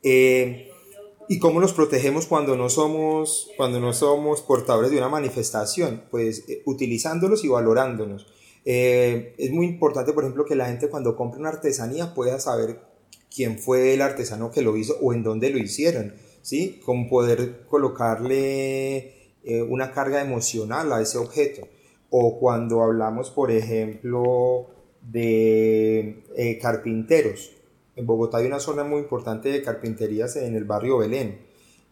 Eh, 0.03 0.71
¿Y 1.29 1.39
cómo 1.39 1.61
los 1.61 1.75
protegemos 1.75 2.25
cuando 2.25 2.57
no 2.57 2.71
somos, 2.71 3.51
cuando 3.59 3.79
no 3.79 3.93
somos 3.93 4.41
portadores 4.41 4.91
de 4.91 4.97
una 4.97 5.11
manifestación? 5.11 6.05
Pues 6.11 6.49
eh, 6.49 6.63
utilizándolos 6.65 7.45
y 7.45 7.49
valorándonos. 7.49 8.27
es 8.65 9.51
muy 9.51 9.67
importante, 9.67 10.15
por 10.15 10.25
ejemplo, 10.25 10.47
que 10.47 10.55
la 10.55 10.69
gente 10.69 10.89
cuando 10.89 11.15
compra 11.15 11.41
una 11.41 11.51
artesanía 11.51 12.15
pueda 12.15 12.41
saber 12.41 12.81
quién 13.29 13.59
fue 13.59 13.93
el 13.93 14.01
artesano 14.01 14.51
que 14.51 14.63
lo 14.63 14.79
hizo 14.79 14.97
o 15.03 15.13
en 15.13 15.23
dónde 15.23 15.51
lo 15.51 15.59
hicieron 15.59 16.15
¿sí? 16.45 16.81
Con 16.85 17.09
poder 17.09 17.65
colocarle 17.67 19.33
eh, 19.43 19.63
una 19.63 19.93
carga 19.93 20.21
emocional 20.21 20.93
a 20.93 21.01
ese 21.01 21.19
objeto. 21.19 21.67
O 22.11 22.39
cuando 22.39 22.83
hablamos, 22.83 23.31
por 23.31 23.51
ejemplo, 23.51 24.69
de 25.01 26.23
eh, 26.37 26.59
carpinteros. 26.61 27.51
En 27.97 28.07
Bogotá 28.07 28.39
hay 28.39 28.47
una 28.47 28.61
zona 28.61 28.85
muy 28.85 29.01
importante 29.01 29.49
de 29.49 29.63
carpinterías 29.63 30.37
en 30.37 30.55
el 30.55 30.65
barrio 30.65 30.99
Belén. 30.99 31.41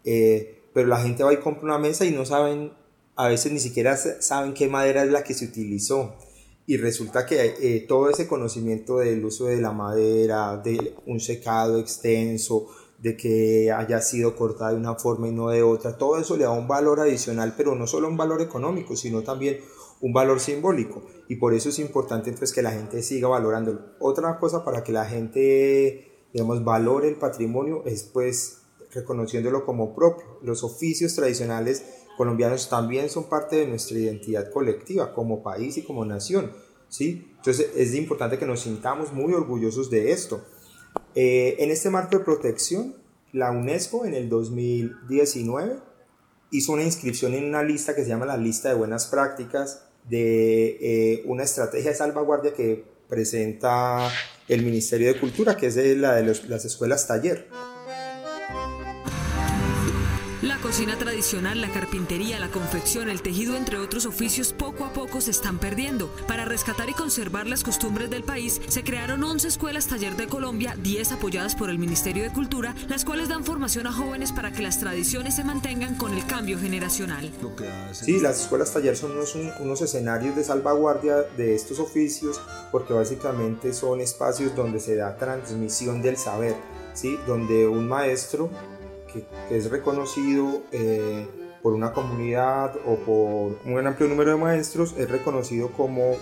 Eh, 0.05 0.61
pero 0.75 0.87
la 0.87 1.01
gente 1.01 1.25
va 1.25 1.33
y 1.33 1.39
compra 1.39 1.65
una 1.65 1.79
mesa 1.79 2.05
y 2.05 2.11
no 2.11 2.27
saben, 2.27 2.73
a 3.17 3.29
veces 3.29 3.53
ni 3.53 3.59
siquiera 3.59 3.97
saben 3.97 4.53
qué 4.53 4.69
madera 4.69 5.03
es 5.03 5.11
la 5.11 5.25
que 5.25 5.35
se 5.35 5.47
utilizó. 5.47 6.15
Y 6.67 6.77
resulta 6.77 7.27
que 7.27 7.85
todo 7.89 8.09
ese 8.11 8.29
conocimiento 8.29 8.99
del 8.99 9.25
uso 9.25 9.47
de 9.47 9.61
la 9.61 9.73
madera, 9.73 10.59
de 10.59 10.95
un 11.07 11.19
secado 11.19 11.81
extenso, 11.81 12.69
de 13.03 13.17
que 13.17 13.73
haya 13.73 14.01
sido 14.01 14.37
cortada 14.37 14.71
de 14.71 14.77
una 14.77 14.95
forma 14.95 15.29
y 15.29 15.33
no 15.33 15.49
de 15.49 15.65
otra. 15.65 15.99
Todo 15.99 16.19
eso 16.19 16.37
le 16.37 16.45
da 16.45 16.53
un 16.53 16.69
valor 16.69 17.01
adicional, 17.01 17.55
pero 17.57 17.75
no 17.75 17.89
solo 17.89 18.09
un 18.09 18.17
valor 18.17 18.41
económico, 18.41 18.95
sino 18.95 19.23
también 19.23 19.59
un 20.01 20.13
valor 20.13 20.39
simbólico. 20.39 21.03
Y 21.29 21.37
por 21.37 21.53
eso 21.53 21.71
es 21.71 21.81
importante 21.81 22.31
entonces 22.31 22.55
que 22.55 22.63
la 22.63 22.71
gente 22.71 23.03
siga 23.03 23.27
valorándolo. 23.27 23.81
Otra 23.99 24.39
cosa 24.39 24.65
para 24.65 24.85
que 24.85 24.93
la 24.93 25.05
gente, 25.05 26.29
digamos, 26.33 26.63
valore 26.63 27.09
el 27.09 27.17
patrimonio 27.17 27.83
es 27.87 28.05
pues 28.05 28.59
reconociéndolo 28.93 29.67
como 29.67 29.97
propio. 29.97 30.39
Los 30.41 30.63
oficios 30.63 31.17
tradicionales 31.17 31.85
colombianos 32.17 32.69
también 32.69 33.11
son 33.11 33.29
parte 33.29 33.57
de 33.57 33.67
nuestra 33.67 33.99
identidad 33.99 34.53
colectiva 34.53 35.13
como 35.13 35.43
país 35.43 35.77
y 35.77 35.83
como 35.83 36.05
nación. 36.05 36.53
¿sí? 36.89 37.33
Entonces 37.37 37.71
es 37.75 37.97
importante 37.97 38.39
que 38.39 38.47
nos 38.47 38.61
sintamos 38.61 39.13
muy 39.13 39.33
orgullosos 39.33 39.91
de 39.91 40.13
esto. 40.13 40.45
Eh, 41.15 41.57
en 41.59 41.71
este 41.71 41.91
marco 41.91 42.19
de 42.19 42.25
protección, 42.25 42.97
la 43.33 43.51
UNESCO 43.51 44.05
en 44.05 44.15
el 44.15 44.29
2019 44.29 45.77
hizo 46.51 46.73
una 46.73 46.83
inscripción 46.83 47.35
en 47.35 47.45
una 47.45 47.63
lista 47.63 47.95
que 47.95 48.03
se 48.03 48.09
llama 48.09 48.27
la 48.27 48.37
lista 48.37 48.69
de 48.69 48.75
buenas 48.75 49.07
prácticas 49.07 49.85
de 50.09 50.77
eh, 50.81 51.23
una 51.27 51.45
estrategia 51.45 51.91
de 51.91 51.97
salvaguardia 51.97 52.55
que 52.55 52.85
presenta 53.09 54.11
el 54.49 54.63
Ministerio 54.63 55.13
de 55.13 55.21
Cultura, 55.21 55.57
que 55.57 55.67
es 55.67 55.77
la 55.77 56.15
de 56.15 56.25
las 56.49 56.65
escuelas 56.65 57.07
taller. 57.07 57.49
Cocina 60.73 60.97
tradicional, 60.97 61.61
la 61.61 61.71
carpintería, 61.71 62.41
la 62.41 62.49
confección, 62.49 63.11
el 63.11 63.21
tejido, 63.21 63.59
entre 63.59 63.77
otros 63.77 64.07
oficios, 64.07 64.55
poco 64.55 64.87
a 64.87 64.93
poco 64.95 65.21
se 65.21 65.31
están 65.31 65.59
perdiendo. 65.59 66.09
Para 66.27 66.47
rescatar 66.47 66.89
y 66.89 66.95
conservar 66.95 67.47
las 67.47 67.63
costumbres 67.63 68.09
del 68.09 68.25
país, 68.25 68.59
se 68.69 68.83
crearon 68.83 69.23
11 69.23 69.49
escuelas 69.49 69.87
taller 69.87 70.17
de 70.17 70.29
Colombia, 70.29 70.75
10 70.83 71.13
apoyadas 71.13 71.55
por 71.57 71.69
el 71.69 71.79
Ministerio 71.79 72.23
de 72.23 72.33
Cultura, 72.33 72.75
las 72.89 73.05
cuales 73.05 73.29
dan 73.29 73.45
formación 73.45 73.87
a 73.87 73.93
jóvenes 73.93 74.33
para 74.33 74.51
que 74.51 74.63
las 74.63 74.81
tradiciones 74.81 75.37
se 75.37 75.45
mantengan 75.45 75.95
con 75.97 76.15
el 76.15 76.25
cambio 76.25 76.59
generacional. 76.59 77.31
Sí, 77.93 78.21
las 78.21 78.41
escuelas 78.41 78.73
taller 78.73 78.97
son 78.97 79.11
unos, 79.11 79.37
unos 79.61 79.83
escenarios 79.83 80.37
de 80.37 80.43
salvaguardia 80.43 81.17
de 81.37 81.55
estos 81.55 81.81
oficios, 81.81 82.41
porque 82.71 82.95
básicamente 82.95 83.75
son 83.75 84.01
espacios 84.01 84.57
donde 84.57 84.81
se 84.81 84.97
da 84.97 85.19
transmisión 85.19 86.01
del 86.01 86.17
saber, 86.17 86.57
¿sí? 86.95 87.19
donde 87.27 87.69
un 87.69 87.87
maestro 87.87 88.49
que, 89.13 89.27
es 89.51 89.71
reconocido 89.71 90.63
eh, 90.73 91.27
por 91.63 91.75
una 91.75 91.93
comunidad 91.93 92.75
o 92.85 92.97
por 92.97 93.73
un 93.73 93.87
amplio 93.87 94.09
número 94.09 94.33
de 94.33 94.37
maestros, 94.37 94.95
es 94.99 95.09
reconocido 95.09 95.71
como, 95.71 96.17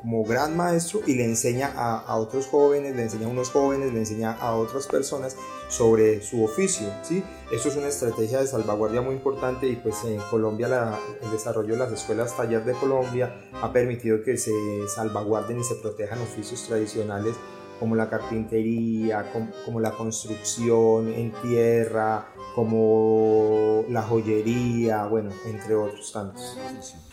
como 0.00 0.24
gran 0.24 0.56
maestro 0.56 1.00
y 1.06 1.14
le 1.14 1.24
enseña 1.24 1.70
a, 1.76 2.16
otros 2.16 2.46
jóvenes, 2.46 2.96
le 2.96 3.02
enseña 3.02 3.26
a 3.26 3.30
unos 3.30 3.50
jóvenes, 3.50 3.92
le 3.92 3.98
enseña 3.98 4.32
a 4.32 4.54
otras 4.54 4.86
personas 4.86 5.36
sobre 5.68 6.22
su 6.22 6.42
oficio. 6.42 6.88
¿sí? 7.02 7.22
Eso 7.52 7.68
es 7.68 7.76
una 7.76 7.88
estrategia 7.88 8.40
de 8.40 8.46
salvaguardia 8.46 9.02
muy 9.02 9.14
importante 9.14 9.66
y 9.68 9.76
pues 9.76 9.96
en 10.04 10.18
Colombia 10.30 10.66
la, 10.66 10.98
el 11.22 11.30
desarrollo 11.30 11.74
de 11.74 11.78
las 11.78 11.92
escuelas 11.92 12.34
taller 12.34 12.64
de 12.64 12.72
Colombia 12.72 13.36
ha 13.60 13.72
permitido 13.72 14.22
que 14.22 14.38
se 14.38 14.52
salvaguarden 14.94 15.60
y 15.60 15.64
se 15.64 15.74
protejan 15.74 16.22
oficios 16.22 16.66
tradicionales 16.66 17.36
como 17.78 17.94
la 17.94 18.08
carpintería, 18.08 19.30
como, 19.64 19.80
la 19.80 19.92
construcción 19.92 21.12
en 21.12 21.32
tierra, 21.42 22.28
como 22.54 23.84
la 23.88 24.02
joyería, 24.02 25.06
bueno, 25.06 25.30
entre 25.46 25.74
otros 25.74 26.12
tantos. 26.12 26.56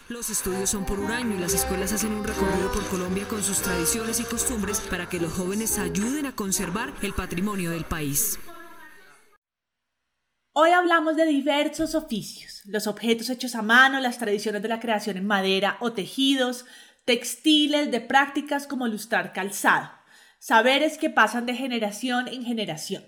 Los 0.09 0.29
estudios 0.29 0.69
son 0.69 0.85
por 0.85 0.99
un 0.99 1.11
año 1.11 1.35
y 1.35 1.39
las 1.39 1.53
escuelas 1.53 1.93
hacen 1.93 2.13
un 2.13 2.23
recorrido 2.23 2.71
por 2.71 2.85
Colombia 2.87 3.25
con 3.27 3.41
sus 3.41 3.61
tradiciones 3.61 4.19
y 4.19 4.23
costumbres 4.23 4.79
para 4.81 5.07
que 5.07 5.19
los 5.19 5.33
jóvenes 5.33 5.79
ayuden 5.79 6.25
a 6.25 6.35
conservar 6.35 6.93
el 7.01 7.13
patrimonio 7.13 7.71
del 7.71 7.85
país. 7.85 8.39
Hoy 10.55 10.69
hablamos 10.69 11.15
de 11.15 11.25
diversos 11.25 11.95
oficios, 11.95 12.61
los 12.65 12.85
objetos 12.85 13.29
hechos 13.31 13.55
a 13.55 13.63
mano, 13.63 13.99
las 13.99 14.19
tradiciones 14.19 14.61
de 14.61 14.67
la 14.67 14.79
creación 14.79 15.17
en 15.17 15.25
madera 15.25 15.77
o 15.79 15.93
tejidos, 15.93 16.65
textiles, 17.05 17.89
de 17.89 18.01
prácticas 18.01 18.67
como 18.67 18.87
lustrar 18.87 19.33
calzado 19.33 20.02
saberes 20.43 20.97
que 20.97 21.09
pasan 21.09 21.45
de 21.45 21.53
generación 21.53 22.27
en 22.27 22.43
generación. 22.43 23.01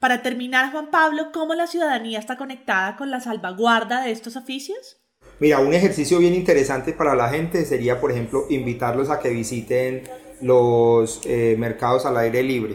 Para 0.00 0.22
terminar, 0.22 0.72
Juan 0.72 0.90
Pablo, 0.90 1.30
¿cómo 1.32 1.54
la 1.54 1.68
ciudadanía 1.68 2.18
está 2.18 2.36
conectada 2.36 2.96
con 2.96 3.12
la 3.12 3.20
salvaguarda 3.20 4.02
de 4.02 4.10
estos 4.10 4.34
oficios? 4.34 5.00
Mira, 5.38 5.60
un 5.60 5.72
ejercicio 5.72 6.18
bien 6.18 6.34
interesante 6.34 6.92
para 6.92 7.14
la 7.14 7.28
gente 7.28 7.64
sería, 7.64 8.00
por 8.00 8.10
ejemplo, 8.10 8.46
invitarlos 8.50 9.08
a 9.08 9.20
que 9.20 9.30
visiten 9.30 10.02
los 10.40 11.20
eh, 11.26 11.54
mercados 11.60 12.06
al 12.06 12.16
aire 12.16 12.42
libre, 12.42 12.74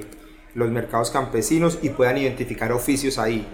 los 0.53 0.71
mercados 0.71 1.11
campesinos 1.11 1.79
y 1.81 1.89
puedan 1.89 2.17
identificar 2.17 2.71
oficios 2.71 3.19
ahí. 3.19 3.45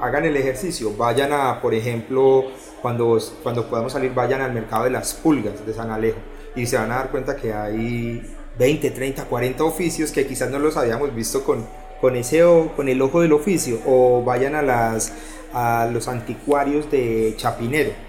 Hagan 0.00 0.24
el 0.24 0.36
ejercicio, 0.36 0.96
vayan 0.96 1.32
a, 1.32 1.62
por 1.62 1.72
ejemplo, 1.72 2.46
cuando, 2.82 3.16
cuando 3.44 3.68
podamos 3.68 3.92
salir, 3.92 4.12
vayan 4.12 4.40
al 4.40 4.52
mercado 4.52 4.84
de 4.84 4.90
las 4.90 5.14
pulgas 5.14 5.64
de 5.64 5.72
San 5.72 5.92
Alejo 5.92 6.18
y 6.56 6.66
se 6.66 6.76
van 6.76 6.90
a 6.90 6.96
dar 6.96 7.12
cuenta 7.12 7.36
que 7.36 7.52
hay 7.52 8.37
20, 8.58 8.90
30, 8.90 9.24
40 9.24 9.64
oficios 9.64 10.10
que 10.10 10.26
quizás 10.26 10.50
no 10.50 10.58
los 10.58 10.76
habíamos 10.76 11.14
visto 11.14 11.44
con, 11.44 11.64
con, 12.00 12.16
ese, 12.16 12.42
con 12.76 12.88
el 12.88 13.00
ojo 13.00 13.20
del 13.20 13.32
oficio 13.32 13.78
o 13.86 14.22
vayan 14.24 14.54
a, 14.54 14.62
las, 14.62 15.12
a 15.52 15.88
los 15.92 16.08
anticuarios 16.08 16.90
de 16.90 17.34
Chapinero. 17.36 18.07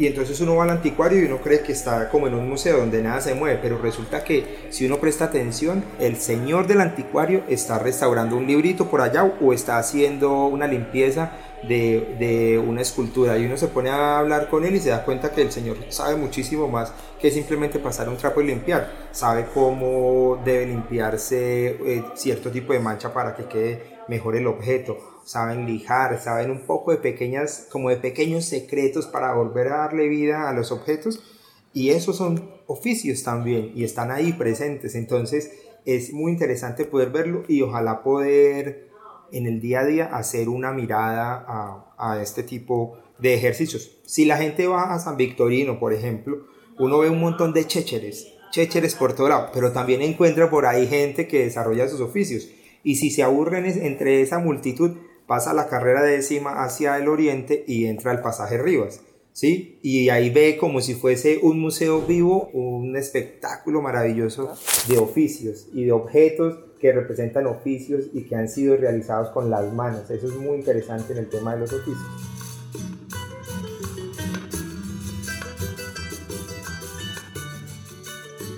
Y 0.00 0.06
entonces 0.06 0.40
uno 0.40 0.56
va 0.56 0.64
al 0.64 0.70
anticuario 0.70 1.20
y 1.20 1.26
uno 1.26 1.42
cree 1.42 1.60
que 1.60 1.72
está 1.72 2.08
como 2.08 2.26
en 2.26 2.32
un 2.32 2.48
museo 2.48 2.78
donde 2.78 3.02
nada 3.02 3.20
se 3.20 3.34
mueve, 3.34 3.58
pero 3.60 3.76
resulta 3.76 4.24
que 4.24 4.68
si 4.70 4.86
uno 4.86 4.96
presta 4.96 5.26
atención, 5.26 5.84
el 5.98 6.16
señor 6.16 6.66
del 6.66 6.80
anticuario 6.80 7.42
está 7.50 7.78
restaurando 7.78 8.38
un 8.38 8.46
librito 8.46 8.86
por 8.86 9.02
allá 9.02 9.30
o 9.42 9.52
está 9.52 9.76
haciendo 9.76 10.46
una 10.46 10.66
limpieza 10.66 11.32
de, 11.68 12.16
de, 12.18 12.58
una 12.58 12.80
escultura 12.80 13.36
y 13.36 13.44
uno 13.44 13.58
se 13.58 13.68
pone 13.68 13.90
a 13.90 14.20
hablar 14.20 14.48
con 14.48 14.64
él 14.64 14.74
y 14.74 14.80
se 14.80 14.88
da 14.88 15.04
cuenta 15.04 15.32
que 15.32 15.42
el 15.42 15.52
Señor 15.52 15.76
sabe 15.90 16.16
muchísimo 16.16 16.66
más 16.66 16.94
que 17.20 17.30
simplemente 17.30 17.78
pasar 17.78 18.08
un 18.08 18.16
trapo 18.16 18.40
y 18.40 18.46
limpiar. 18.46 18.90
Sabe 19.12 19.48
cómo 19.52 20.40
debe 20.42 20.64
limpiarse 20.64 21.76
eh, 21.84 22.04
cierto 22.14 22.50
tipo 22.50 22.72
de 22.72 22.80
mancha 22.80 23.12
para 23.12 23.34
que 23.34 23.44
quede 23.44 23.82
mejor 24.08 24.34
el 24.34 24.46
objeto. 24.46 25.09
Saben 25.24 25.66
lijar, 25.66 26.20
saben 26.20 26.50
un 26.50 26.60
poco 26.60 26.90
de 26.90 26.98
pequeñas, 26.98 27.68
como 27.70 27.90
de 27.90 27.96
pequeños 27.96 28.44
secretos 28.44 29.06
para 29.06 29.34
volver 29.34 29.68
a 29.68 29.78
darle 29.78 30.08
vida 30.08 30.48
a 30.48 30.52
los 30.52 30.72
objetos. 30.72 31.22
Y 31.72 31.90
esos 31.90 32.16
son 32.16 32.50
oficios 32.66 33.22
también 33.22 33.72
y 33.74 33.84
están 33.84 34.10
ahí 34.10 34.32
presentes. 34.32 34.94
Entonces 34.94 35.52
es 35.84 36.12
muy 36.12 36.32
interesante 36.32 36.84
poder 36.84 37.10
verlo 37.10 37.44
y 37.48 37.62
ojalá 37.62 38.02
poder 38.02 38.90
en 39.32 39.46
el 39.46 39.60
día 39.60 39.80
a 39.80 39.86
día 39.86 40.04
hacer 40.06 40.48
una 40.48 40.72
mirada 40.72 41.44
a, 41.96 42.22
este 42.22 42.42
tipo 42.42 42.98
de 43.18 43.34
ejercicios. 43.34 43.98
Si 44.04 44.24
la 44.24 44.36
gente 44.36 44.66
va 44.66 44.94
a 44.94 44.98
San 44.98 45.16
Victorino, 45.16 45.78
por 45.78 45.92
ejemplo, 45.92 46.46
uno 46.78 46.98
ve 46.98 47.10
un 47.10 47.20
montón 47.20 47.52
de 47.52 47.66
chécheres, 47.66 48.26
chécheres 48.50 48.94
por 48.94 49.12
todo 49.12 49.28
lado, 49.28 49.50
pero 49.52 49.72
también 49.72 50.02
encuentra 50.02 50.50
por 50.50 50.66
ahí 50.66 50.86
gente 50.86 51.28
que 51.28 51.44
desarrolla 51.44 51.88
sus 51.88 52.00
oficios. 52.00 52.48
Y 52.82 52.96
si 52.96 53.10
se 53.10 53.22
aburren 53.22 53.66
entre 53.66 54.22
esa 54.22 54.38
multitud, 54.38 54.96
pasa 55.30 55.54
la 55.54 55.68
carrera 55.68 56.02
de 56.02 56.16
décima 56.16 56.64
hacia 56.64 56.98
el 56.98 57.08
oriente 57.08 57.62
y 57.68 57.86
entra 57.86 58.10
al 58.10 58.20
pasaje 58.20 58.58
Rivas. 58.58 59.00
¿Sí? 59.32 59.78
Y 59.80 60.08
ahí 60.08 60.28
ve 60.28 60.56
como 60.58 60.80
si 60.80 60.94
fuese 60.94 61.38
un 61.40 61.60
museo 61.60 62.00
vivo, 62.00 62.50
un 62.52 62.96
espectáculo 62.96 63.80
maravilloso 63.80 64.52
de 64.88 64.98
oficios 64.98 65.68
y 65.72 65.84
de 65.84 65.92
objetos 65.92 66.58
que 66.80 66.90
representan 66.90 67.46
oficios 67.46 68.06
y 68.12 68.24
que 68.24 68.34
han 68.34 68.48
sido 68.48 68.76
realizados 68.76 69.30
con 69.30 69.50
las 69.50 69.72
manos. 69.72 70.10
Eso 70.10 70.26
es 70.26 70.34
muy 70.34 70.56
interesante 70.56 71.12
en 71.12 71.20
el 71.20 71.28
tema 71.28 71.54
de 71.54 71.60
los 71.60 71.72
oficios. 71.72 72.00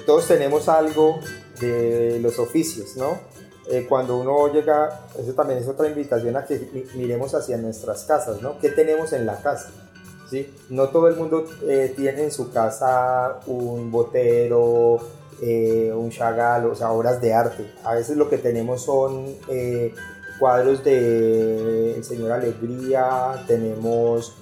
Todos 0.07 0.27
tenemos 0.27 0.71
algo 0.71 1.21
de 1.61 2.19
los 2.23 2.39
oficios, 2.39 2.97
¿no? 2.97 3.32
Eh, 3.69 3.87
cuando 3.89 4.19
uno 4.19 4.53
llega, 4.53 5.07
eso 5.19 5.33
también 5.35 5.61
es 5.61 5.69
otra 5.69 5.89
invitación 5.89 6.37
a 6.37 6.45
que 6.45 6.87
miremos 6.95 7.35
hacia 7.35 7.57
nuestras 7.59 8.05
casas, 8.05 8.43
¿no? 8.43 8.59
¿Qué 8.59 8.71
tenemos 8.71 9.13
en 9.13 9.25
la 9.25 9.37
casa? 9.41 9.71
¿Sí? 10.29 10.53
No 10.71 10.89
todo 10.89 11.09
el 11.09 11.17
mundo 11.17 11.45
eh, 11.63 11.93
tiene 11.95 12.25
en 12.25 12.33
su 12.33 12.51
casa 12.51 13.41
un 13.47 13.93
botero, 13.93 14.99
eh, 15.41 15.93
un 15.95 16.11
Chagall, 16.11 16.67
o 16.67 16.75
sea, 16.75 16.91
obras 16.91 17.21
de 17.21 17.35
arte. 17.35 17.71
A 17.85 17.95
veces 17.95 18.17
lo 18.17 18.29
que 18.29 18.39
tenemos 18.39 18.83
son 18.83 19.37
cuadros 20.41 20.83
de 20.83 21.95
El 21.95 22.03
Señor 22.03 22.33
Alegría, 22.33 23.45
tenemos 23.47 24.35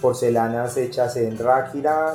porcelanas 0.00 0.76
hechas 0.76 1.16
en 1.16 1.36
Ráquira, 1.36 2.14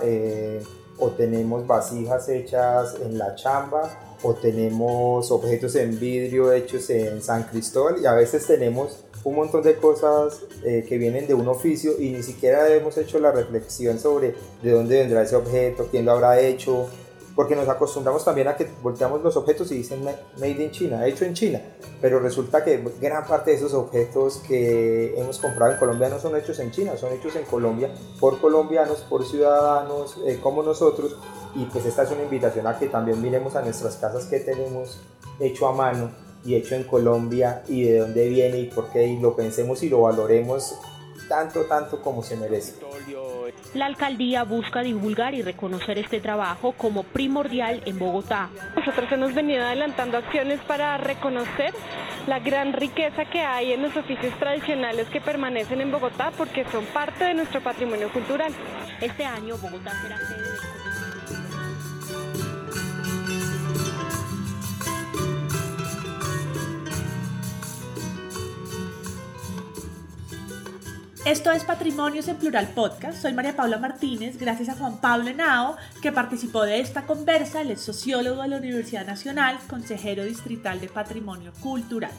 o 0.97 1.09
tenemos 1.09 1.67
vasijas 1.67 2.29
hechas 2.29 2.95
en 3.03 3.17
La 3.17 3.35
Chamba, 3.35 4.14
o 4.25 4.33
tenemos 4.33 5.29
objetos 5.31 5.75
en 5.75 5.99
vidrio 5.99 6.51
hechos 6.51 6.89
en 6.89 7.21
San 7.21 7.43
Cristóbal, 7.43 8.01
y 8.01 8.05
a 8.05 8.13
veces 8.13 8.47
tenemos 8.47 9.05
un 9.23 9.35
montón 9.35 9.63
de 9.63 9.75
cosas 9.75 10.41
que 10.61 10.97
vienen 10.97 11.27
de 11.27 11.33
un 11.33 11.47
oficio 11.47 11.93
y 11.99 12.09
ni 12.09 12.23
siquiera 12.23 12.67
hemos 12.73 12.97
hecho 12.97 13.19
la 13.19 13.31
reflexión 13.31 13.99
sobre 13.99 14.35
de 14.61 14.71
dónde 14.71 14.99
vendrá 14.99 15.23
ese 15.23 15.35
objeto, 15.35 15.87
quién 15.89 16.05
lo 16.05 16.11
habrá 16.11 16.39
hecho, 16.39 16.87
porque 17.35 17.55
nos 17.55 17.67
acostumbramos 17.67 18.23
también 18.23 18.47
a 18.47 18.55
que 18.55 18.67
volteamos 18.81 19.21
los 19.21 19.35
objetos 19.35 19.71
y 19.71 19.77
dicen 19.77 20.03
made 20.03 20.63
in 20.63 20.71
China, 20.71 21.05
hecho 21.05 21.25
en 21.25 21.33
China, 21.33 21.61
pero 22.01 22.19
resulta 22.19 22.63
que 22.63 22.83
gran 23.01 23.27
parte 23.27 23.51
de 23.51 23.57
esos 23.57 23.73
objetos 23.73 24.37
que 24.47 25.19
hemos 25.19 25.39
comprado 25.39 25.73
en 25.73 25.79
Colombia 25.79 26.09
no 26.09 26.19
son 26.19 26.35
hechos 26.37 26.59
en 26.59 26.71
China, 26.71 26.95
son 26.97 27.13
hechos 27.13 27.35
en 27.35 27.43
Colombia 27.43 27.93
por 28.19 28.39
colombianos, 28.39 28.99
por 29.01 29.25
ciudadanos 29.25 30.17
eh, 30.25 30.39
como 30.41 30.63
nosotros, 30.63 31.17
y 31.55 31.65
pues 31.65 31.85
esta 31.85 32.03
es 32.03 32.11
una 32.11 32.23
invitación 32.23 32.67
a 32.67 32.79
que 32.79 32.87
también 32.87 33.21
miremos 33.21 33.55
a 33.55 33.61
nuestras 33.61 33.97
casas 33.97 34.25
que 34.25 34.39
tenemos 34.39 34.99
hecho 35.39 35.67
a 35.67 35.73
mano 35.73 36.11
y 36.45 36.55
hecho 36.55 36.75
en 36.75 36.83
Colombia 36.83 37.63
y 37.67 37.83
de 37.83 37.99
dónde 37.99 38.29
viene 38.29 38.59
y 38.59 38.67
por 38.67 38.89
qué, 38.91 39.07
y 39.07 39.19
lo 39.19 39.35
pensemos 39.35 39.83
y 39.83 39.89
lo 39.89 40.01
valoremos 40.01 40.75
tanto, 41.27 41.63
tanto 41.63 42.01
como 42.01 42.23
se 42.23 42.37
merece 42.37 42.75
La 43.75 43.87
alcaldía 43.87 44.43
busca 44.43 44.83
divulgar 44.83 45.33
y 45.33 45.41
reconocer 45.41 45.97
este 45.97 46.21
trabajo 46.21 46.71
como 46.71 47.03
primordial 47.03 47.81
en 47.85 47.99
Bogotá. 47.99 48.49
Nosotros 48.73 49.11
hemos 49.11 49.33
venido 49.33 49.65
adelantando 49.65 50.17
acciones 50.17 50.61
para 50.61 50.97
reconocer 50.97 51.73
la 52.25 52.39
gran 52.39 52.71
riqueza 52.71 53.25
que 53.25 53.41
hay 53.41 53.73
en 53.73 53.81
los 53.81 53.97
oficios 53.97 54.33
tradicionales 54.39 55.09
que 55.09 55.19
permanecen 55.19 55.81
en 55.81 55.91
Bogotá 55.91 56.31
porque 56.37 56.63
son 56.71 56.85
parte 56.85 57.25
de 57.25 57.33
nuestro 57.33 57.59
patrimonio 57.59 58.07
cultural. 58.13 58.53
Este 59.01 59.25
año 59.25 59.57
Bogotá 59.57 59.91
será 60.01 60.19
Esto 71.25 71.49
es 71.49 71.63
Patrimonios 71.63 72.27
en 72.27 72.35
Plural 72.35 72.67
Podcast. 72.75 73.19
Soy 73.19 73.33
María 73.33 73.55
Paula 73.55 73.79
Martínez, 73.79 74.37
gracias 74.37 74.69
a 74.69 74.75
Juan 74.75 75.01
Pablo 75.01 75.27
Henao, 75.27 75.75
que 75.99 76.11
participó 76.11 76.61
de 76.61 76.79
esta 76.79 77.07
conversa. 77.07 77.61
Él 77.61 77.71
es 77.71 77.81
sociólogo 77.81 78.43
de 78.43 78.47
la 78.49 78.57
Universidad 78.57 79.07
Nacional, 79.07 79.57
consejero 79.67 80.23
distrital 80.23 80.79
de 80.79 80.87
Patrimonio 80.87 81.51
Cultural. 81.61 82.11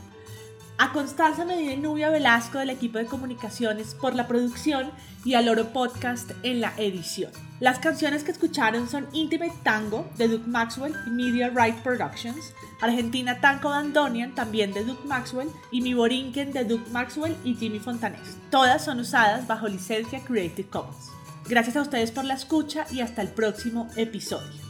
A 0.79 0.93
Constanza 0.93 1.47
Medina 1.47 1.73
y 1.73 1.77
Nubia 1.79 2.11
Velasco 2.11 2.59
del 2.59 2.69
equipo 2.69 2.99
de 2.99 3.07
comunicaciones 3.07 3.95
por 3.95 4.15
la 4.15 4.29
producción 4.29 4.91
y 5.25 5.33
al 5.33 5.49
Oro 5.49 5.73
Podcast 5.73 6.33
en 6.43 6.61
la 6.61 6.75
edición. 6.77 7.33
Las 7.61 7.79
canciones 7.79 8.25
que 8.25 8.33
escucharon 8.33 8.87
son 8.87 9.07
Intimate 9.15 9.55
Tango 9.63 10.07
de 10.19 10.29
Duke 10.29 10.47
Maxwell 10.47 10.95
y 11.07 11.11
Media 11.11 11.49
Right 11.49 11.77
Productions, 11.77 12.53
Argentina 12.83 13.41
Tango 13.41 13.71
Dandonian 13.71 14.35
también 14.35 14.75
de 14.75 14.85
Duke 14.85 15.07
Maxwell 15.07 15.49
y 15.71 15.81
Mi 15.81 15.95
Borinquen 15.95 16.53
de 16.53 16.65
Duke 16.65 16.91
Maxwell 16.91 17.35
y 17.43 17.55
Jimmy 17.55 17.79
Fontanés. 17.79 18.37
Todas 18.51 18.85
son 18.85 19.01
usadas 19.01 19.47
bajo 19.47 19.69
licencia 19.69 20.23
Creative 20.23 20.69
Commons. 20.69 21.11
Gracias 21.49 21.77
a 21.77 21.83
ustedes 21.83 22.11
por 22.11 22.27
la 22.27 22.35
escucha 22.35 22.87
y 22.91 23.01
hasta 23.01 23.23
el 23.23 23.29
próximo 23.29 23.89
episodio. 23.97 24.66